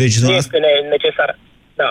[0.00, 1.30] Deci, Nu dumneavoastră, este ne- necesar.
[1.82, 1.90] Da.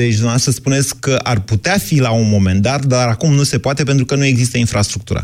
[0.00, 3.58] deci dumneavoastră spuneți că ar putea fi la un moment dat, dar acum nu se
[3.66, 5.22] poate pentru că nu există infrastructura.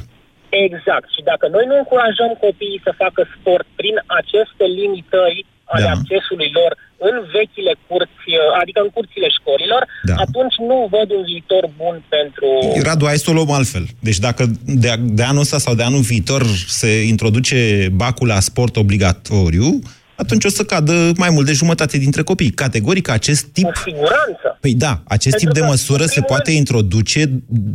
[0.67, 1.07] Exact.
[1.15, 5.90] Și dacă noi nu încurajăm copiii să facă sport prin aceste limitări ale Da.
[5.90, 6.72] accesului lor
[7.09, 10.14] în vechile curți, uh, adică în curțile școlilor, Da.
[10.27, 12.48] atunci nu văd un viitor bun pentru...
[12.88, 13.85] Radu, hai să o luăm altfel.
[14.09, 16.42] Deci dacă de, de anul ăsta sau de anul viitor
[16.81, 19.79] se introduce bacul la sport obligatoriu,
[20.16, 22.50] atunci o să cadă mai mult de jumătate dintre copii.
[22.50, 23.64] Categoric, acest tip...
[23.64, 24.59] Cu siguranță.
[24.61, 27.31] Păi da, acest Pentru tip de că, măsură în se primul poate introduce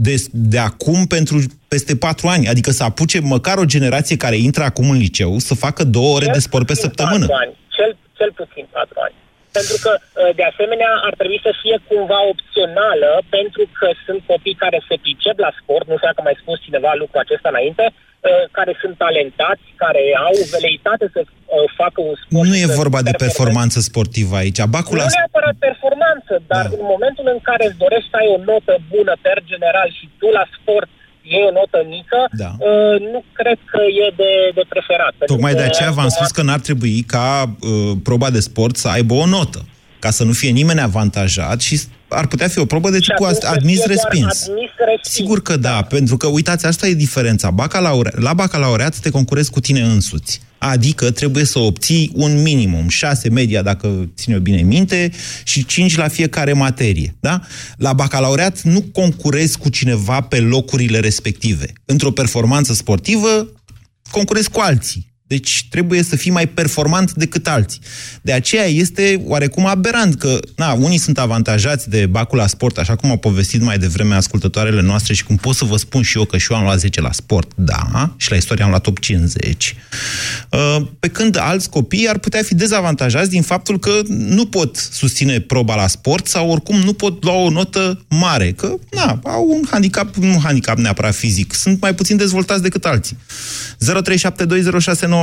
[0.07, 2.47] de, de acum pentru peste patru ani.
[2.47, 6.23] Adică să apuce măcar o generație care intră acum în liceu să facă două ore
[6.25, 7.25] Cel de sport pe puțin săptămână.
[7.25, 7.57] patru Ani.
[7.79, 9.17] Cel, cel puțin patru ani.
[9.57, 14.61] Pentru că, uh, de asemenea, ar trebui să fie cumva opțională, pentru că sunt copii
[14.63, 18.43] care se pricep la sport, nu știu dacă mai spus cineva lucrul acesta înainte, uh,
[18.57, 21.29] care sunt talentați, care au veleitate să uh,
[21.81, 22.47] facă un sport.
[22.49, 24.61] Nu e vorba de performanță sportivă aici.
[24.75, 25.15] Bacul Nu la...
[25.19, 26.75] neapărat performanță, dar da.
[26.79, 30.27] în momentul în care îți dorești să ai o notă bună per general și tu
[30.39, 30.89] la sport
[31.35, 32.51] e o notă mică, Da.
[32.57, 35.13] uh, nu cred că e de, de preferat.
[35.17, 37.27] Pentru Tocmai de că aceea v-am spus că n-ar trebui ca
[37.61, 39.61] uh, proba de sport să aibă o notă,
[39.99, 43.41] ca să nu fie nimeni avantajat și ar putea fi o probă de tipul atunci
[43.41, 44.47] să admis fie doar respins.
[44.47, 45.13] admis respins.
[45.15, 47.51] Sigur că da, pentru că, uitați, asta e diferența.
[47.51, 48.11] Bacalaure...
[48.15, 50.41] La bacalaureat te concurezi cu tine însuți.
[50.59, 55.11] Adică trebuie să obții un minimum, 6 media, dacă ține eu bine minte,
[55.43, 57.15] și 5 la fiecare materie.
[57.19, 57.41] Da?
[57.77, 61.73] La bacalaureat nu concurezi cu cineva pe locurile respective.
[61.85, 63.49] Într-o performanță sportivă,
[64.11, 65.08] concurezi cu alții.
[65.29, 67.79] Deci trebuie să fii mai performant decât alții.
[68.21, 72.95] De aceea este oarecum aberant că na, unii sunt avantajați de bacul la sport, așa
[72.95, 76.25] cum au povestit mai devreme ascultătoarele noastre și cum pot să vă spun și eu
[76.25, 78.99] că și eu am luat 10 la sport, da, și la istorie am luat top
[78.99, 79.75] 50.
[80.51, 85.39] Uh, Pe când alți copii ar putea fi dezavantajați din faptul că nu pot susține
[85.39, 89.61] proba la sport sau oricum nu pot lua o notă mare, că na, au un
[89.69, 93.17] handicap, nu un handicap neapărat fizic, sunt mai puțin dezvoltați decât alții.
[93.77, 95.18] 0372069599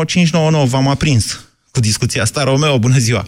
[0.65, 2.45] v-am aprins cu discuția asta.
[2.45, 3.23] Romeo, bună ziua!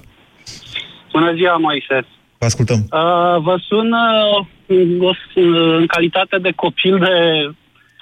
[1.13, 2.07] Bună ziua, Moise.
[2.39, 2.79] Vă ascultăm.
[2.79, 5.01] Uh, vă sun uh, în-
[5.35, 7.49] în- în calitate de copil de,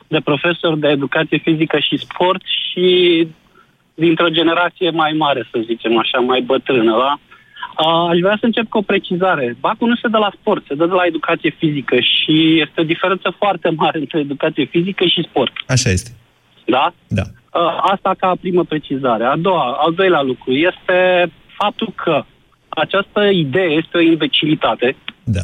[0.09, 3.29] de profesor de educație fizică și sport și
[3.95, 7.19] dintr-o generație mai mare, să zicem așa, mai bătrână, da?
[7.85, 9.57] Uh, aș vrea să încep cu o precizare.
[9.61, 12.85] Bacul nu se dă la sport, se dă de la educație fizică și este o
[12.85, 15.53] diferență foarte mare între educație fizică și sport.
[15.67, 16.11] Așa este.
[16.67, 16.93] Da?
[17.09, 17.23] Da.
[17.61, 19.25] Uh, Asta ca primă precizare.
[19.25, 20.97] A doua, al doilea lucru este
[21.59, 22.25] faptul că
[22.69, 24.97] această idee este o imbecilitate.
[25.25, 25.40] Da.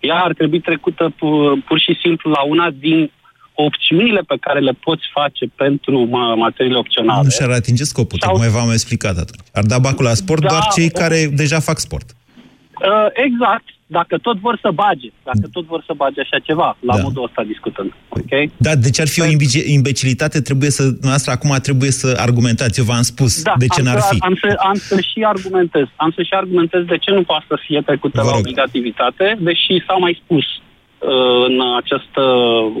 [0.00, 3.10] Ea ar trebui trecută pu- pur și simplu la una din
[3.54, 7.22] opțiunile pe care le poți face pentru ma- materiile opționale.
[7.22, 9.46] Nu și-ar atinge scopul, tocmai v-am explicat atunci.
[9.52, 12.06] Ar da bacul la sport Da, doar cei o- care deja fac sport.
[12.10, 13.64] Uh, exact.
[13.96, 17.02] Dacă tot vor să bage, dacă tot vor să bage așa ceva, la Da.
[17.02, 17.90] modul ăsta discutând.
[18.08, 18.32] Ok?
[18.56, 22.78] Da, deci ar fi o imbice- imbecilitate, trebuie să, noastră acum trebuie să argumentați.
[22.80, 24.20] Eu v-am spus Da, de ce am n-ar să, fi.
[24.20, 25.86] Am să, am să și argumentez.
[25.96, 29.94] Am să și argumentez de ce nu poate să fie trecută la obligativitate, deși s-a
[29.94, 32.22] mai spus uh, în această,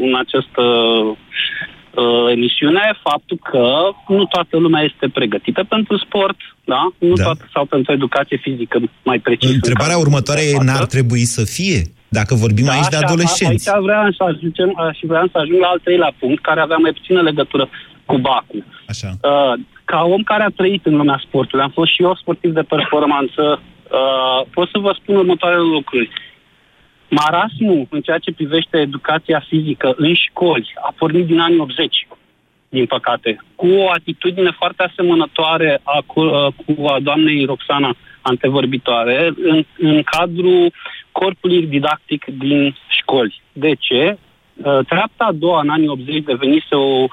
[0.06, 0.62] în această
[2.02, 3.64] uh, emisiune faptul că
[4.08, 6.82] nu toată lumea este pregătită pentru sport, da?
[6.98, 7.22] Nu Da.
[7.24, 9.48] toată, sau pentru educație fizică, mai precis.
[9.48, 10.64] în Întrebarea cazul următoare e, de față.
[10.70, 11.80] n-ar trebui să fie?
[12.18, 13.70] Dacă vorbim aici de Da, și a- adolescenți.
[13.74, 16.92] Aici vreau să, ajungem, și vreau să ajung la al treilea punct, care avea mai
[16.92, 17.68] puțină legătură
[18.04, 18.58] cu Bacu.
[18.92, 19.08] Așa.
[19.22, 19.52] Uh,
[19.84, 23.42] ca om care a trăit în lumea sportului, am fost și eu sportiv de performanță,
[23.98, 26.08] uh, pot să vă spun următoarele lucruri.
[27.08, 32.06] Marasmul în ceea ce privește educația fizică în școli a pornit din anii 80,
[32.68, 39.32] din păcate, cu o atitudine foarte asemănătoare a, cu, uh, cu a doamnei Roxana antevorbitoare
[39.42, 40.72] în, în cadrul
[41.12, 43.42] corpului didactic din școli.
[43.52, 44.18] De ce?
[44.54, 47.06] Uh, Treapta a doua în anii 80 devenise o,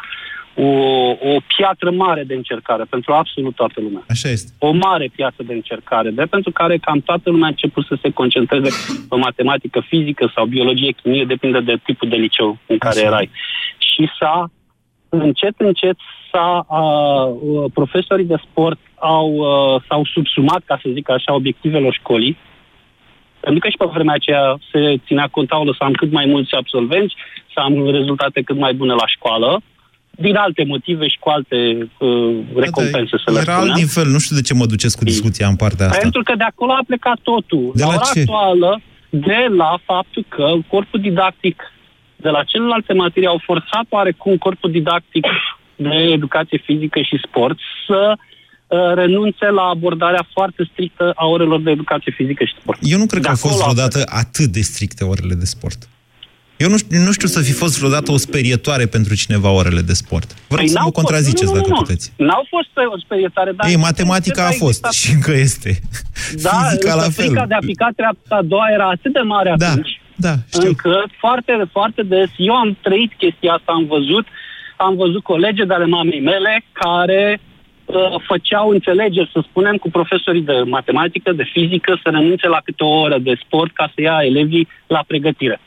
[0.56, 0.68] o,
[1.10, 4.04] o piatră mare de încercare pentru absolut toată lumea.
[4.10, 4.52] Așa este.
[4.60, 8.10] O mare piatră de încercare, de pentru care cam toată lumea a început să se
[8.10, 8.70] concentreze
[9.10, 13.08] pe matematică, fizică sau biologie, chimie, depinde de tipul de liceu în care Așa.
[13.08, 13.30] erai.
[13.78, 14.52] Și s-a,
[15.10, 15.98] încet, încet,
[16.32, 16.82] s-a, a,
[17.26, 22.38] uh, profesorii de sport au, uh, s-au subsumat, ca să zic așa, obiectivelor școlii,
[23.40, 27.16] pentru că și pe vremea aceea se ținea contaulă să am cât mai mulți absolvenți,
[27.54, 29.62] să am rezultate cât mai bune la școală,
[30.18, 33.76] din alte motive și cu alte uh, recompense, să le Era alt spunem.
[33.76, 36.02] din fel, nu știu de ce mă duceți cu discuția în partea asta.
[36.02, 37.72] Pentru că de acolo a plecat totul.
[37.76, 38.20] De la ora ce?
[38.20, 41.62] actuală, de la faptul că corpul didactic
[42.16, 45.26] de la celelalte materii au forțat oarecum corpul didactic
[45.76, 51.72] de educație fizică și sport să uh, renunțe la abordarea foarte strictă a orelor de
[51.72, 52.80] educație fizică și sport.
[52.82, 55.46] Eu nu cred De că au fost acolo a vreodată atât de stricte orele de
[55.46, 55.90] sport.
[56.58, 59.94] Eu nu știu, nu știu să fi fost vreodată o sperietoare pentru cineva orele de
[59.94, 60.28] sport.
[60.34, 61.82] Vă rog Păi să n-au mă contraziceți fost, nu, nu, dacă nu, nu.
[61.86, 62.12] puteți.
[62.18, 63.70] N-au fost pe- sperietoare, dar...
[63.70, 65.80] Ei, matematica a fost existat- și încă este.
[66.42, 67.26] Da, Fizica la însă fel.
[67.26, 70.68] frica de a pica treapta a doua era atât de mare Da, atunci, da, știu.
[70.68, 74.26] încât foarte, foarte des, eu am trăit chestia asta, am văzut,
[74.78, 77.40] am văzut colege de ale mamei mele care
[77.86, 77.96] uh,
[78.28, 83.00] făceau înțelegeri, să spunem, cu profesorii de matematică, de fizică, să renunțe la câte o
[83.06, 85.60] oră de sport ca să ia elevii la pregătire.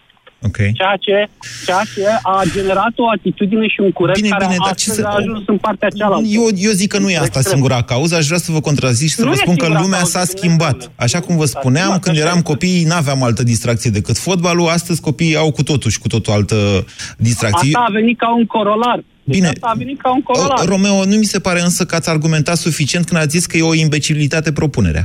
[0.46, 0.72] Okay.
[0.74, 1.28] Ceea, ce,
[1.64, 5.02] ceea ce a generat o atitudine și un curent Bine, care bine, dar astăzi ce
[5.02, 6.26] să- a ajuns în partea cealaltă.
[6.28, 7.52] Eu, eu zic că nu e asta Extrem.
[7.52, 9.82] singura cauză, aș vrea să vă contrazic și să Nu vă e spun că singura
[9.82, 10.90] lumea cauză, s-a schimbat.
[10.96, 15.50] Așa cum vă spuneam, când eram copii, n-aveam altă distracție decât fotbalul, astăzi copiii au
[15.50, 16.84] cu totul și cu totul altă
[17.16, 17.70] distracție.
[17.74, 18.96] Asta a venit ca un corolar.
[19.24, 19.48] Deci Bine.
[19.48, 20.64] Asta a venit ca un corolar.
[20.66, 23.62] Romeo, nu mi se pare însă că ați argumentat suficient când ați zis că e
[23.62, 25.04] o imbecilitate propunerea.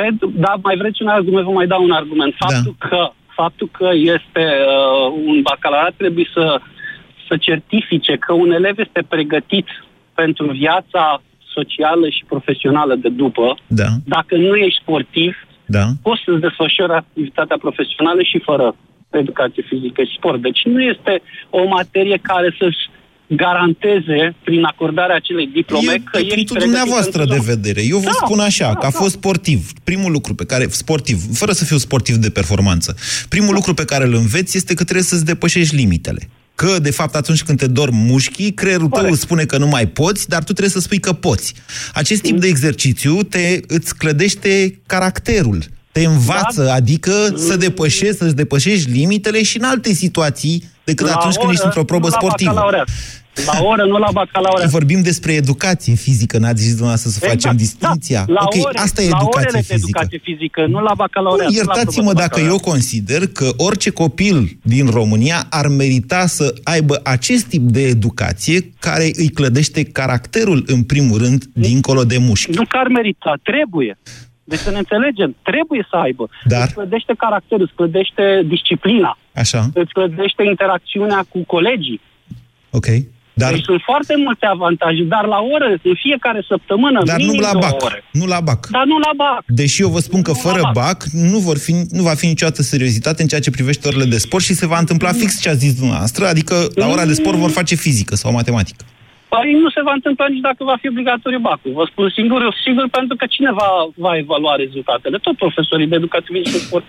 [0.00, 2.34] Pentru, da, mai vreți un argument, vă mai dau un argument.
[2.38, 2.86] Faptul Da.
[2.88, 4.44] că faptul că este
[4.74, 6.60] uh, un bacalaureat trebuie să,
[7.28, 9.66] să certifice că un elev este pregătit
[10.14, 11.22] pentru viața
[11.56, 13.56] socială și profesională de după.
[13.66, 13.88] Da.
[14.04, 15.32] Dacă nu ești sportiv,
[15.66, 15.84] Da.
[16.02, 18.76] poți să-ți desfășori activitatea profesională și fără
[19.10, 20.40] educație fizică și sport.
[20.42, 22.84] Deci nu este o materie care să-și
[23.28, 27.54] garanteze prin acordarea acelei diplome E, că e ești punctul pregătit dumneavoastră pentru de zonă.
[27.54, 27.86] vedere.
[27.86, 28.98] Eu vă Da, spun așa, da, că a da.
[28.98, 29.70] fost sportiv.
[29.84, 32.96] Primul lucru pe care, sportiv, fără să fiu sportiv de performanță,
[33.28, 36.28] primul lucru pe care îl înveți este că trebuie să-ți depășești limitele.
[36.54, 39.86] Că, de fapt, atunci când te dormi mușchii, creierul tău îți spune că nu mai
[39.86, 41.54] poți, dar tu trebuie să spui că poți.
[41.94, 45.62] Acest tip de exercițiu te, îți clădește caracterul,
[45.92, 46.72] te învață, Da.
[46.74, 51.52] adică să depășești, să-ți depășești limitele și în alte situații decât La atunci când oră,
[51.52, 52.50] ești într-o probă nu la sportivă.
[52.50, 52.88] bacalaureat.
[53.46, 54.70] La oră, nu la bacalaureat.
[54.70, 57.56] Vorbim despre educație fizică, n-ați zis dumneavoastră să facem Exact.
[57.56, 58.24] distinția.
[58.26, 59.88] Da, la ok, ore, asta e la educație orele de fizică.
[59.88, 61.50] educație fizică, nu la bacalaureat.
[61.50, 62.70] Nu, nu la iertați-mă probă de dacă eu bacalaureat.
[62.72, 69.10] consider că orice copil din România ar merita să aibă acest tip de educație care
[69.22, 72.50] îi clădește caracterul, în primul rând, dincolo de mușchi.
[72.50, 73.98] Nu că ar merita, trebuie.
[74.50, 76.24] Deci să ne înțelegem, trebuie să aibă.
[76.44, 76.62] Dar?
[76.64, 78.24] Îți clădește caracterul, îți clădește
[78.54, 82.00] disciplina, Așa, îți clădește interacțiunea cu colegii.
[82.70, 82.86] ok.
[83.38, 87.40] Dar, Deci sunt foarte multe avantaje, dar la oră, în fiecare săptămână, dar nu minim
[87.40, 87.82] la două BAC.
[87.82, 88.04] ore.
[88.12, 88.66] Nu la BAC.
[88.70, 89.42] Dar nu la BAC.
[89.46, 93.22] Deși eu vă spun că fără BAC nu, vor fi, nu va fi niciodată seriozitate
[93.22, 95.74] în ceea ce privește orele de sport și se va întâmpla fix ce a zis
[95.74, 98.84] dumneavoastră, adică la ora de sport vor face fizică sau matematică.
[99.28, 101.72] Păi nu se va întâmpla nici dacă va fi obligatoriu BAC-ul.
[101.72, 105.18] Vă spun singur, eu sigur, pentru că cine va, va evalua rezultatele?
[105.18, 106.84] Tot profesorii de educație fizică și sport.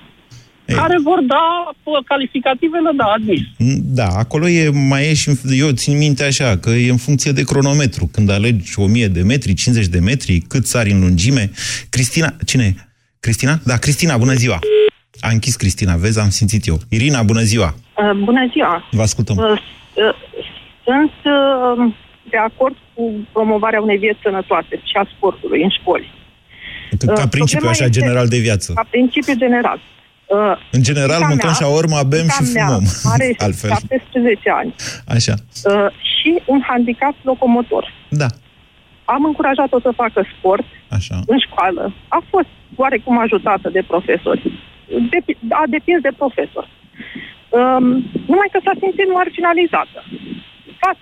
[0.76, 3.42] Care vor da pă, calificativele, da, admis.
[4.00, 7.44] Da, acolo e, mai e și, eu țin minte așa, că e în funcție de
[7.44, 8.10] cronometru.
[8.14, 11.52] Când alegi 1000 de metri, 50 de metri, cât sari în lungime.
[11.90, 12.74] Cristina, cine e?
[13.20, 13.60] Cristina?
[13.66, 14.60] Da, Cristina, bună ziua!
[15.20, 16.78] A închis Cristina, vezi, am simțit eu.
[16.90, 17.76] Irina, bună ziua!
[17.98, 18.88] Uh, Bună ziua!
[18.92, 19.38] Vă ascultăm.
[19.38, 20.16] Uh, uh,
[20.84, 21.94] Sunt uh,
[22.30, 26.08] de acord cu promovarea unei vieți sănătoase și a sportului în școli.
[27.06, 28.74] Ca Uh, principiu problema așa este- general de viață.
[28.74, 29.80] Ca principiu general.
[30.26, 32.84] Uh, În general, fiica mâncăm mea- șaorma, bem și fiica mea fumăm.
[33.14, 33.70] Are Altfel.
[33.70, 34.72] 17 ani
[35.16, 35.34] Așa.
[35.72, 37.84] uh, și un handicap locomotor.
[38.10, 38.28] Da.
[39.06, 40.66] Am încurajat-o să facă sport
[40.98, 41.16] Așa.
[41.34, 41.94] în școală.
[42.08, 44.42] A fost oarecum ajutată de profesori.
[45.14, 46.66] Depi- a depins de profesor.
[47.50, 47.86] Um,
[48.32, 50.00] numai că s-a simțit marginalizată.
[50.80, 50.98] Fac,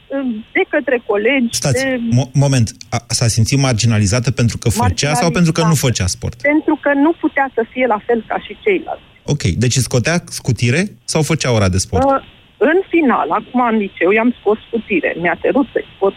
[0.52, 1.56] de către colegi.
[1.56, 2.72] Stați, de, mo- moment.
[2.90, 6.42] A, s-a simțit marginalizată pentru că făcea sau pentru că nu făcea sport?
[6.42, 9.04] pentru că nu putea să fie la fel ca și ceilalți.
[9.26, 12.04] Ok, deci îți scotea scutire sau făcea ora de sport?
[12.04, 12.22] Uh,
[12.58, 15.16] în final, acum în liceu, i-am scos scutire.
[15.22, 16.14] Mi-a cerut să-i scot,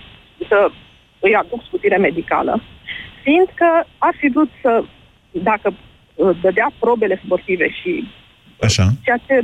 [0.48, 0.70] să
[1.20, 2.62] îi aduc scutire medicală,
[3.22, 4.84] fiindcă ar fi vrut să,
[5.30, 5.74] dacă
[6.14, 8.10] uh, dădea probele sportive și
[8.60, 9.34] Așa, ceea ce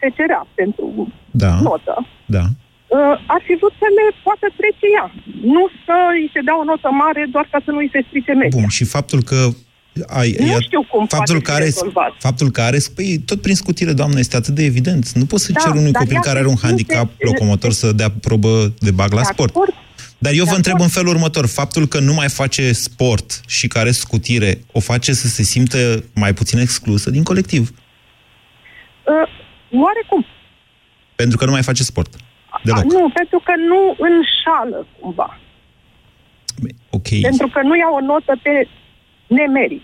[0.00, 2.44] se cerea pentru da, notă, da.
[2.96, 5.06] Uh, ar fi vrut să le poată trece ea.
[5.54, 8.32] Nu să îi se dea o notă mare doar ca să nu îi se strice
[8.40, 8.58] media.
[8.60, 9.38] Bun, și faptul că
[10.20, 12.12] ai, Nu ia- știu cum faptul poate că fi are, rezolvat.
[12.26, 15.04] faptul că are, păi, tot prin scutire, doamnă, este atât de evident.
[15.20, 17.08] Nu poți să Da, ceri unui dar copil iată, care are un nu se- handicap
[17.30, 18.52] locomotor să dea probă
[18.86, 19.50] de bag la De sport.
[19.54, 19.74] acord.
[20.18, 20.88] Dar eu De vă întreb acord.
[20.90, 21.46] în felul următor.
[21.46, 26.04] Faptul că nu mai face sport și care are scutire o face să se simtă
[26.14, 27.70] mai puțin exclusă din colectiv.
[29.04, 29.14] Uh,
[29.82, 30.26] oarecum.
[31.14, 32.14] Pentru că nu mai face sport.
[32.62, 32.84] Deloc.
[32.84, 35.38] Nu, pentru că nu înșală cumva.
[36.90, 37.08] Ok.
[37.22, 38.68] Pentru că nu ia o notă pe
[39.26, 39.82] nemerit.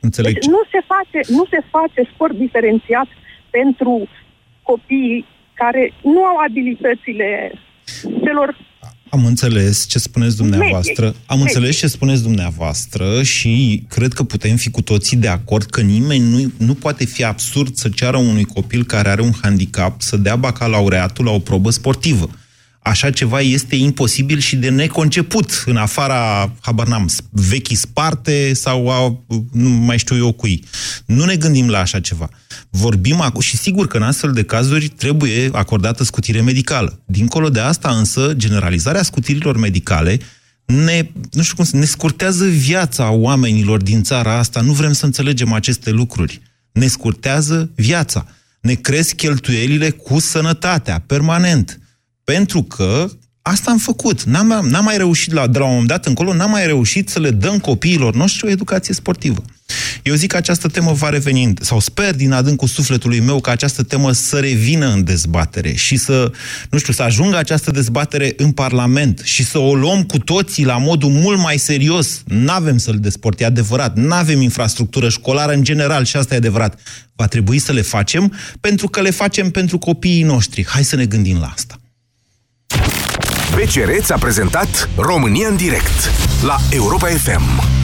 [0.00, 0.32] Înțeleg.
[0.32, 3.06] Deci nu se face, nu se face sport diferențiat
[3.50, 4.08] pentru
[4.62, 7.52] copiii care nu au abilitățile
[8.24, 8.56] celor
[9.14, 11.04] Am înțeles ce spuneți dumneavoastră.
[11.04, 11.20] Medie.
[11.26, 15.80] Am înțeles ce spuneți dumneavoastră și cred că putem fi cu toții de acord că
[15.80, 20.16] nimeni nu, nu poate fi absurd să ceară unui copil care are un handicap să
[20.16, 22.30] dea bacalaureatul la o probă sportivă.
[22.82, 29.20] Așa ceva este imposibil și de neconceput în afara, habar n-am, vechii sparte sau a,
[29.52, 30.64] nu mai știu eu cui.
[31.06, 32.30] Nu ne gândim la așa ceva.
[32.76, 37.00] Vorbim acum și sigur că în astfel de cazuri trebuie acordată scutire medicală.
[37.04, 40.18] Dincolo de asta însă, generalizarea scutirilor medicale
[40.64, 44.60] ne, nu știu cum să, ne scurtează viața oamenilor din țara asta.
[44.60, 46.40] Nu vrem să înțelegem aceste lucruri.
[46.72, 48.26] ne scurtează viața,
[48.60, 51.80] ne cresc cheltuielile cu sănătatea, permanent.
[52.24, 53.10] Pentru că
[53.42, 54.22] asta am făcut.
[54.22, 57.20] N-am, n-am mai reușit, la, de la un moment dat încolo, n-am mai reușit să
[57.20, 59.44] le dăm copiilor noștri o educație sportivă.
[60.02, 63.82] Eu zic că această temă va reveni, sau sper din adâncul sufletului meu că această
[63.82, 66.32] temă să revină în dezbatere și să,
[66.70, 70.78] nu știu, să ajungă această dezbatere în Parlament și să o luăm cu toții la
[70.78, 72.22] modul mult mai serios.
[72.24, 76.80] N-avem să-l desport, e adevărat, n-avem infrastructură școlară în general și asta e adevărat.
[77.16, 80.66] Va trebui să le facem pentru că le facem pentru copiii noștri.
[80.66, 81.78] Hai să ne gândim la asta.
[83.54, 86.10] BCR ți-a prezentat România în direct
[86.42, 87.83] la Europa FM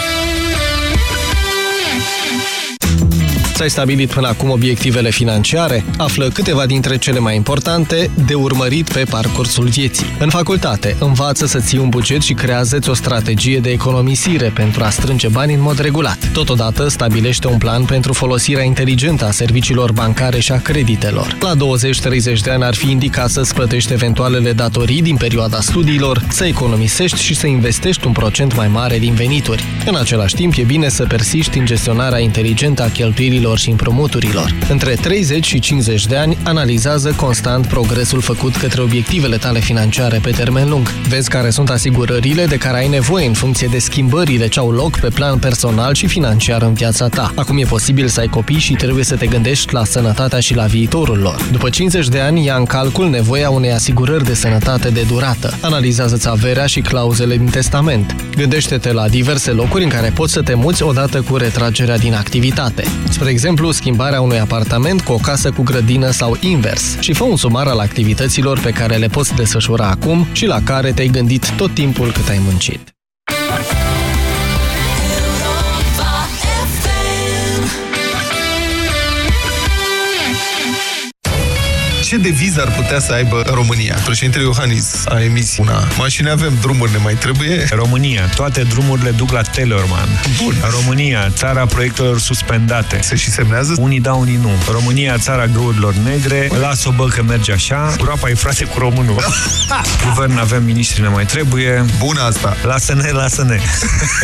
[3.61, 5.85] Ți-ai stabilit până acum obiectivele financiare?
[5.97, 10.05] Află câteva dintre cele mai importante de urmărit pe parcursul vieții.
[10.19, 14.89] În facultate, învață să ții un buget și creează o strategie de economisire pentru a
[14.89, 16.17] strânge bani în mod regulat.
[16.33, 21.37] Totodată, stabilește un plan pentru folosirea inteligentă a serviciilor bancare și a creditelor.
[21.39, 26.45] La 20-30 de ani ar fi indicat să-ți plătești eventualele datorii din perioada studiilor, să
[26.45, 29.63] economisești și să investești un procent mai mare din venituri.
[29.85, 34.55] În același timp, e bine să persiști în gestionarea inteligentă a cheltuielilor creditelor și împrumuturilor.
[34.69, 40.31] Între 30 și 50 de ani, analizează constant progresul făcut către obiectivele tale financiare pe
[40.31, 40.89] termen lung.
[41.07, 44.99] Vezi care sunt asigurările de care ai nevoie în funcție de schimbările ce au loc
[44.99, 47.31] pe plan personal și financiar în viața ta.
[47.35, 50.65] Acum e posibil să ai copii și trebuie să te gândești la sănătatea și la
[50.65, 51.47] viitorul lor.
[51.51, 55.57] După 50 de ani, ia în calcul nevoia unei asigurări de sănătate de durată.
[55.61, 58.15] Analizează-ți averea și clauzele din testament.
[58.35, 62.83] Gândește-te la diverse locuri în care poți să te muți odată cu retragerea din activitate.
[63.09, 67.35] Spre exemplu, schimbarea unui apartament cu o casă cu grădină sau invers și fă un
[67.35, 71.73] sumar al activităților pe care le poți desfășura acum și la care te-ai gândit tot
[71.73, 72.95] timpul cât ai muncit.
[82.11, 83.97] Ce deviză ar putea să aibă România?
[84.05, 85.87] Președintele Iohannis a emis una.
[85.97, 87.67] Mașini avem, drumuri ne mai trebuie?
[87.69, 88.25] România.
[88.35, 90.21] Toate drumurile duc la Tellerman.
[90.43, 90.55] Bun.
[90.69, 92.99] România, țara proiectelor suspendate.
[93.01, 93.75] Se și semnează?
[93.79, 94.51] Unii da, unii nu.
[94.71, 96.49] România, țara găurilor negre.
[96.59, 97.95] Las-o bă că merge așa.
[97.97, 99.15] Groapa e frate cu românul.
[100.07, 101.85] Guvern avem, miniștri ne mai trebuie.
[101.97, 102.57] Bună asta.
[102.63, 103.59] Lasă-ne, lasă-ne.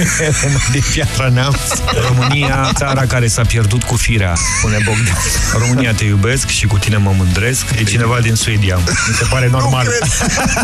[0.74, 1.60] de piatra neamț.
[2.08, 5.18] România, țara care s-a pierdut cu firea, spune Bogdan.
[5.58, 7.66] România, te iubesc și cu tine mă mândresc.
[7.78, 8.76] E cineva din Suedia.
[9.08, 9.88] Mi se pare normal.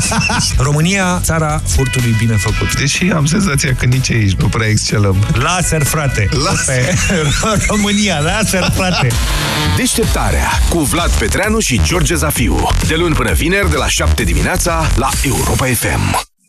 [0.57, 2.79] România, țara furtului bine făcut.
[2.79, 5.27] Deși am senzația că nici aici nu prea excelăm.
[5.33, 6.29] Laser, frate.
[6.43, 6.93] Laser.
[7.73, 9.07] România, laser, frate.
[9.77, 12.69] Deșteptarea cu Vlad Petreanu și George Zafiu.
[12.87, 16.32] De luni până vineri, de la 7 dimineața, la Europa FM.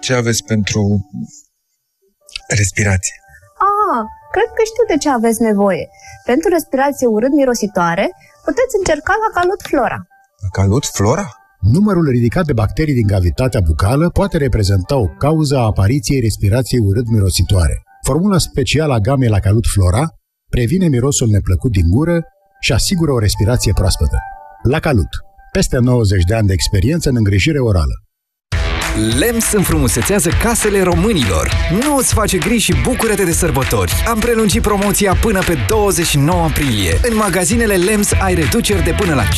[0.00, 0.82] ce aveți pentru
[2.48, 3.16] respirație?
[3.68, 4.02] Ah,
[4.34, 5.84] cred că știu de ce aveți nevoie.
[6.30, 8.06] Pentru respirație urât-mirositoare,
[8.44, 9.98] puteți încerca la Calut Flora.
[10.44, 11.26] La Calut Flora?
[11.60, 17.82] Numărul ridicat de bacterii din cavitatea bucală poate reprezenta o cauză a apariției respirației urât-mirositoare.
[18.06, 20.04] Formula specială a gamei la Calut Flora
[20.50, 22.22] previne mirosul neplăcut din gură
[22.60, 24.18] și asigură o respirație proaspătă.
[24.62, 25.12] La Calut.
[25.52, 27.94] Peste 90 de ani de experiență în îngrijire orală.
[28.96, 31.50] LEMS înfrumusețează casele românilor.
[31.82, 33.92] Nu îți face griji și bucură-te de sărbători.
[34.08, 36.98] Am prelungit promoția până pe 29 aprilie.
[37.10, 39.28] În magazinele LEMS ai reduceri de până la 55%.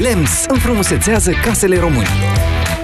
[0.00, 2.83] LEMS înfrumusețează casele românilor.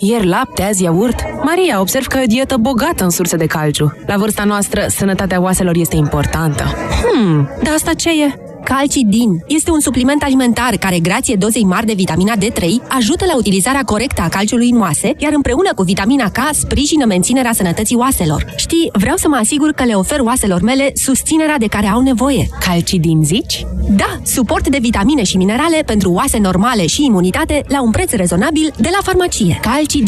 [0.00, 1.24] Ieri lapte, azi iaurt.
[1.42, 3.92] Maria, observ că e o dietă bogată în surse de calciu.
[4.06, 6.64] La vârsta noastră, sănătatea oaselor este importantă.
[7.02, 8.47] Hmm, dar asta ce e?
[8.74, 13.82] Calcidin este un supliment alimentar care, grație dozei mari de vitamina D3, ajută la utilizarea
[13.82, 18.52] corectă a calciului în oase, iar împreună cu vitamina K sprijină menținerea sănătății oaselor.
[18.56, 22.48] Știi, vreau să mă asigur că le ofer oaselor mele susținerea de care au nevoie.
[22.60, 23.66] Calcidin, zici?
[23.88, 28.72] Da, suport de vitamine și minerale pentru oase normale și imunitate la un preț rezonabil
[28.78, 29.58] de la farmacie.
[29.62, 30.06] Calcidin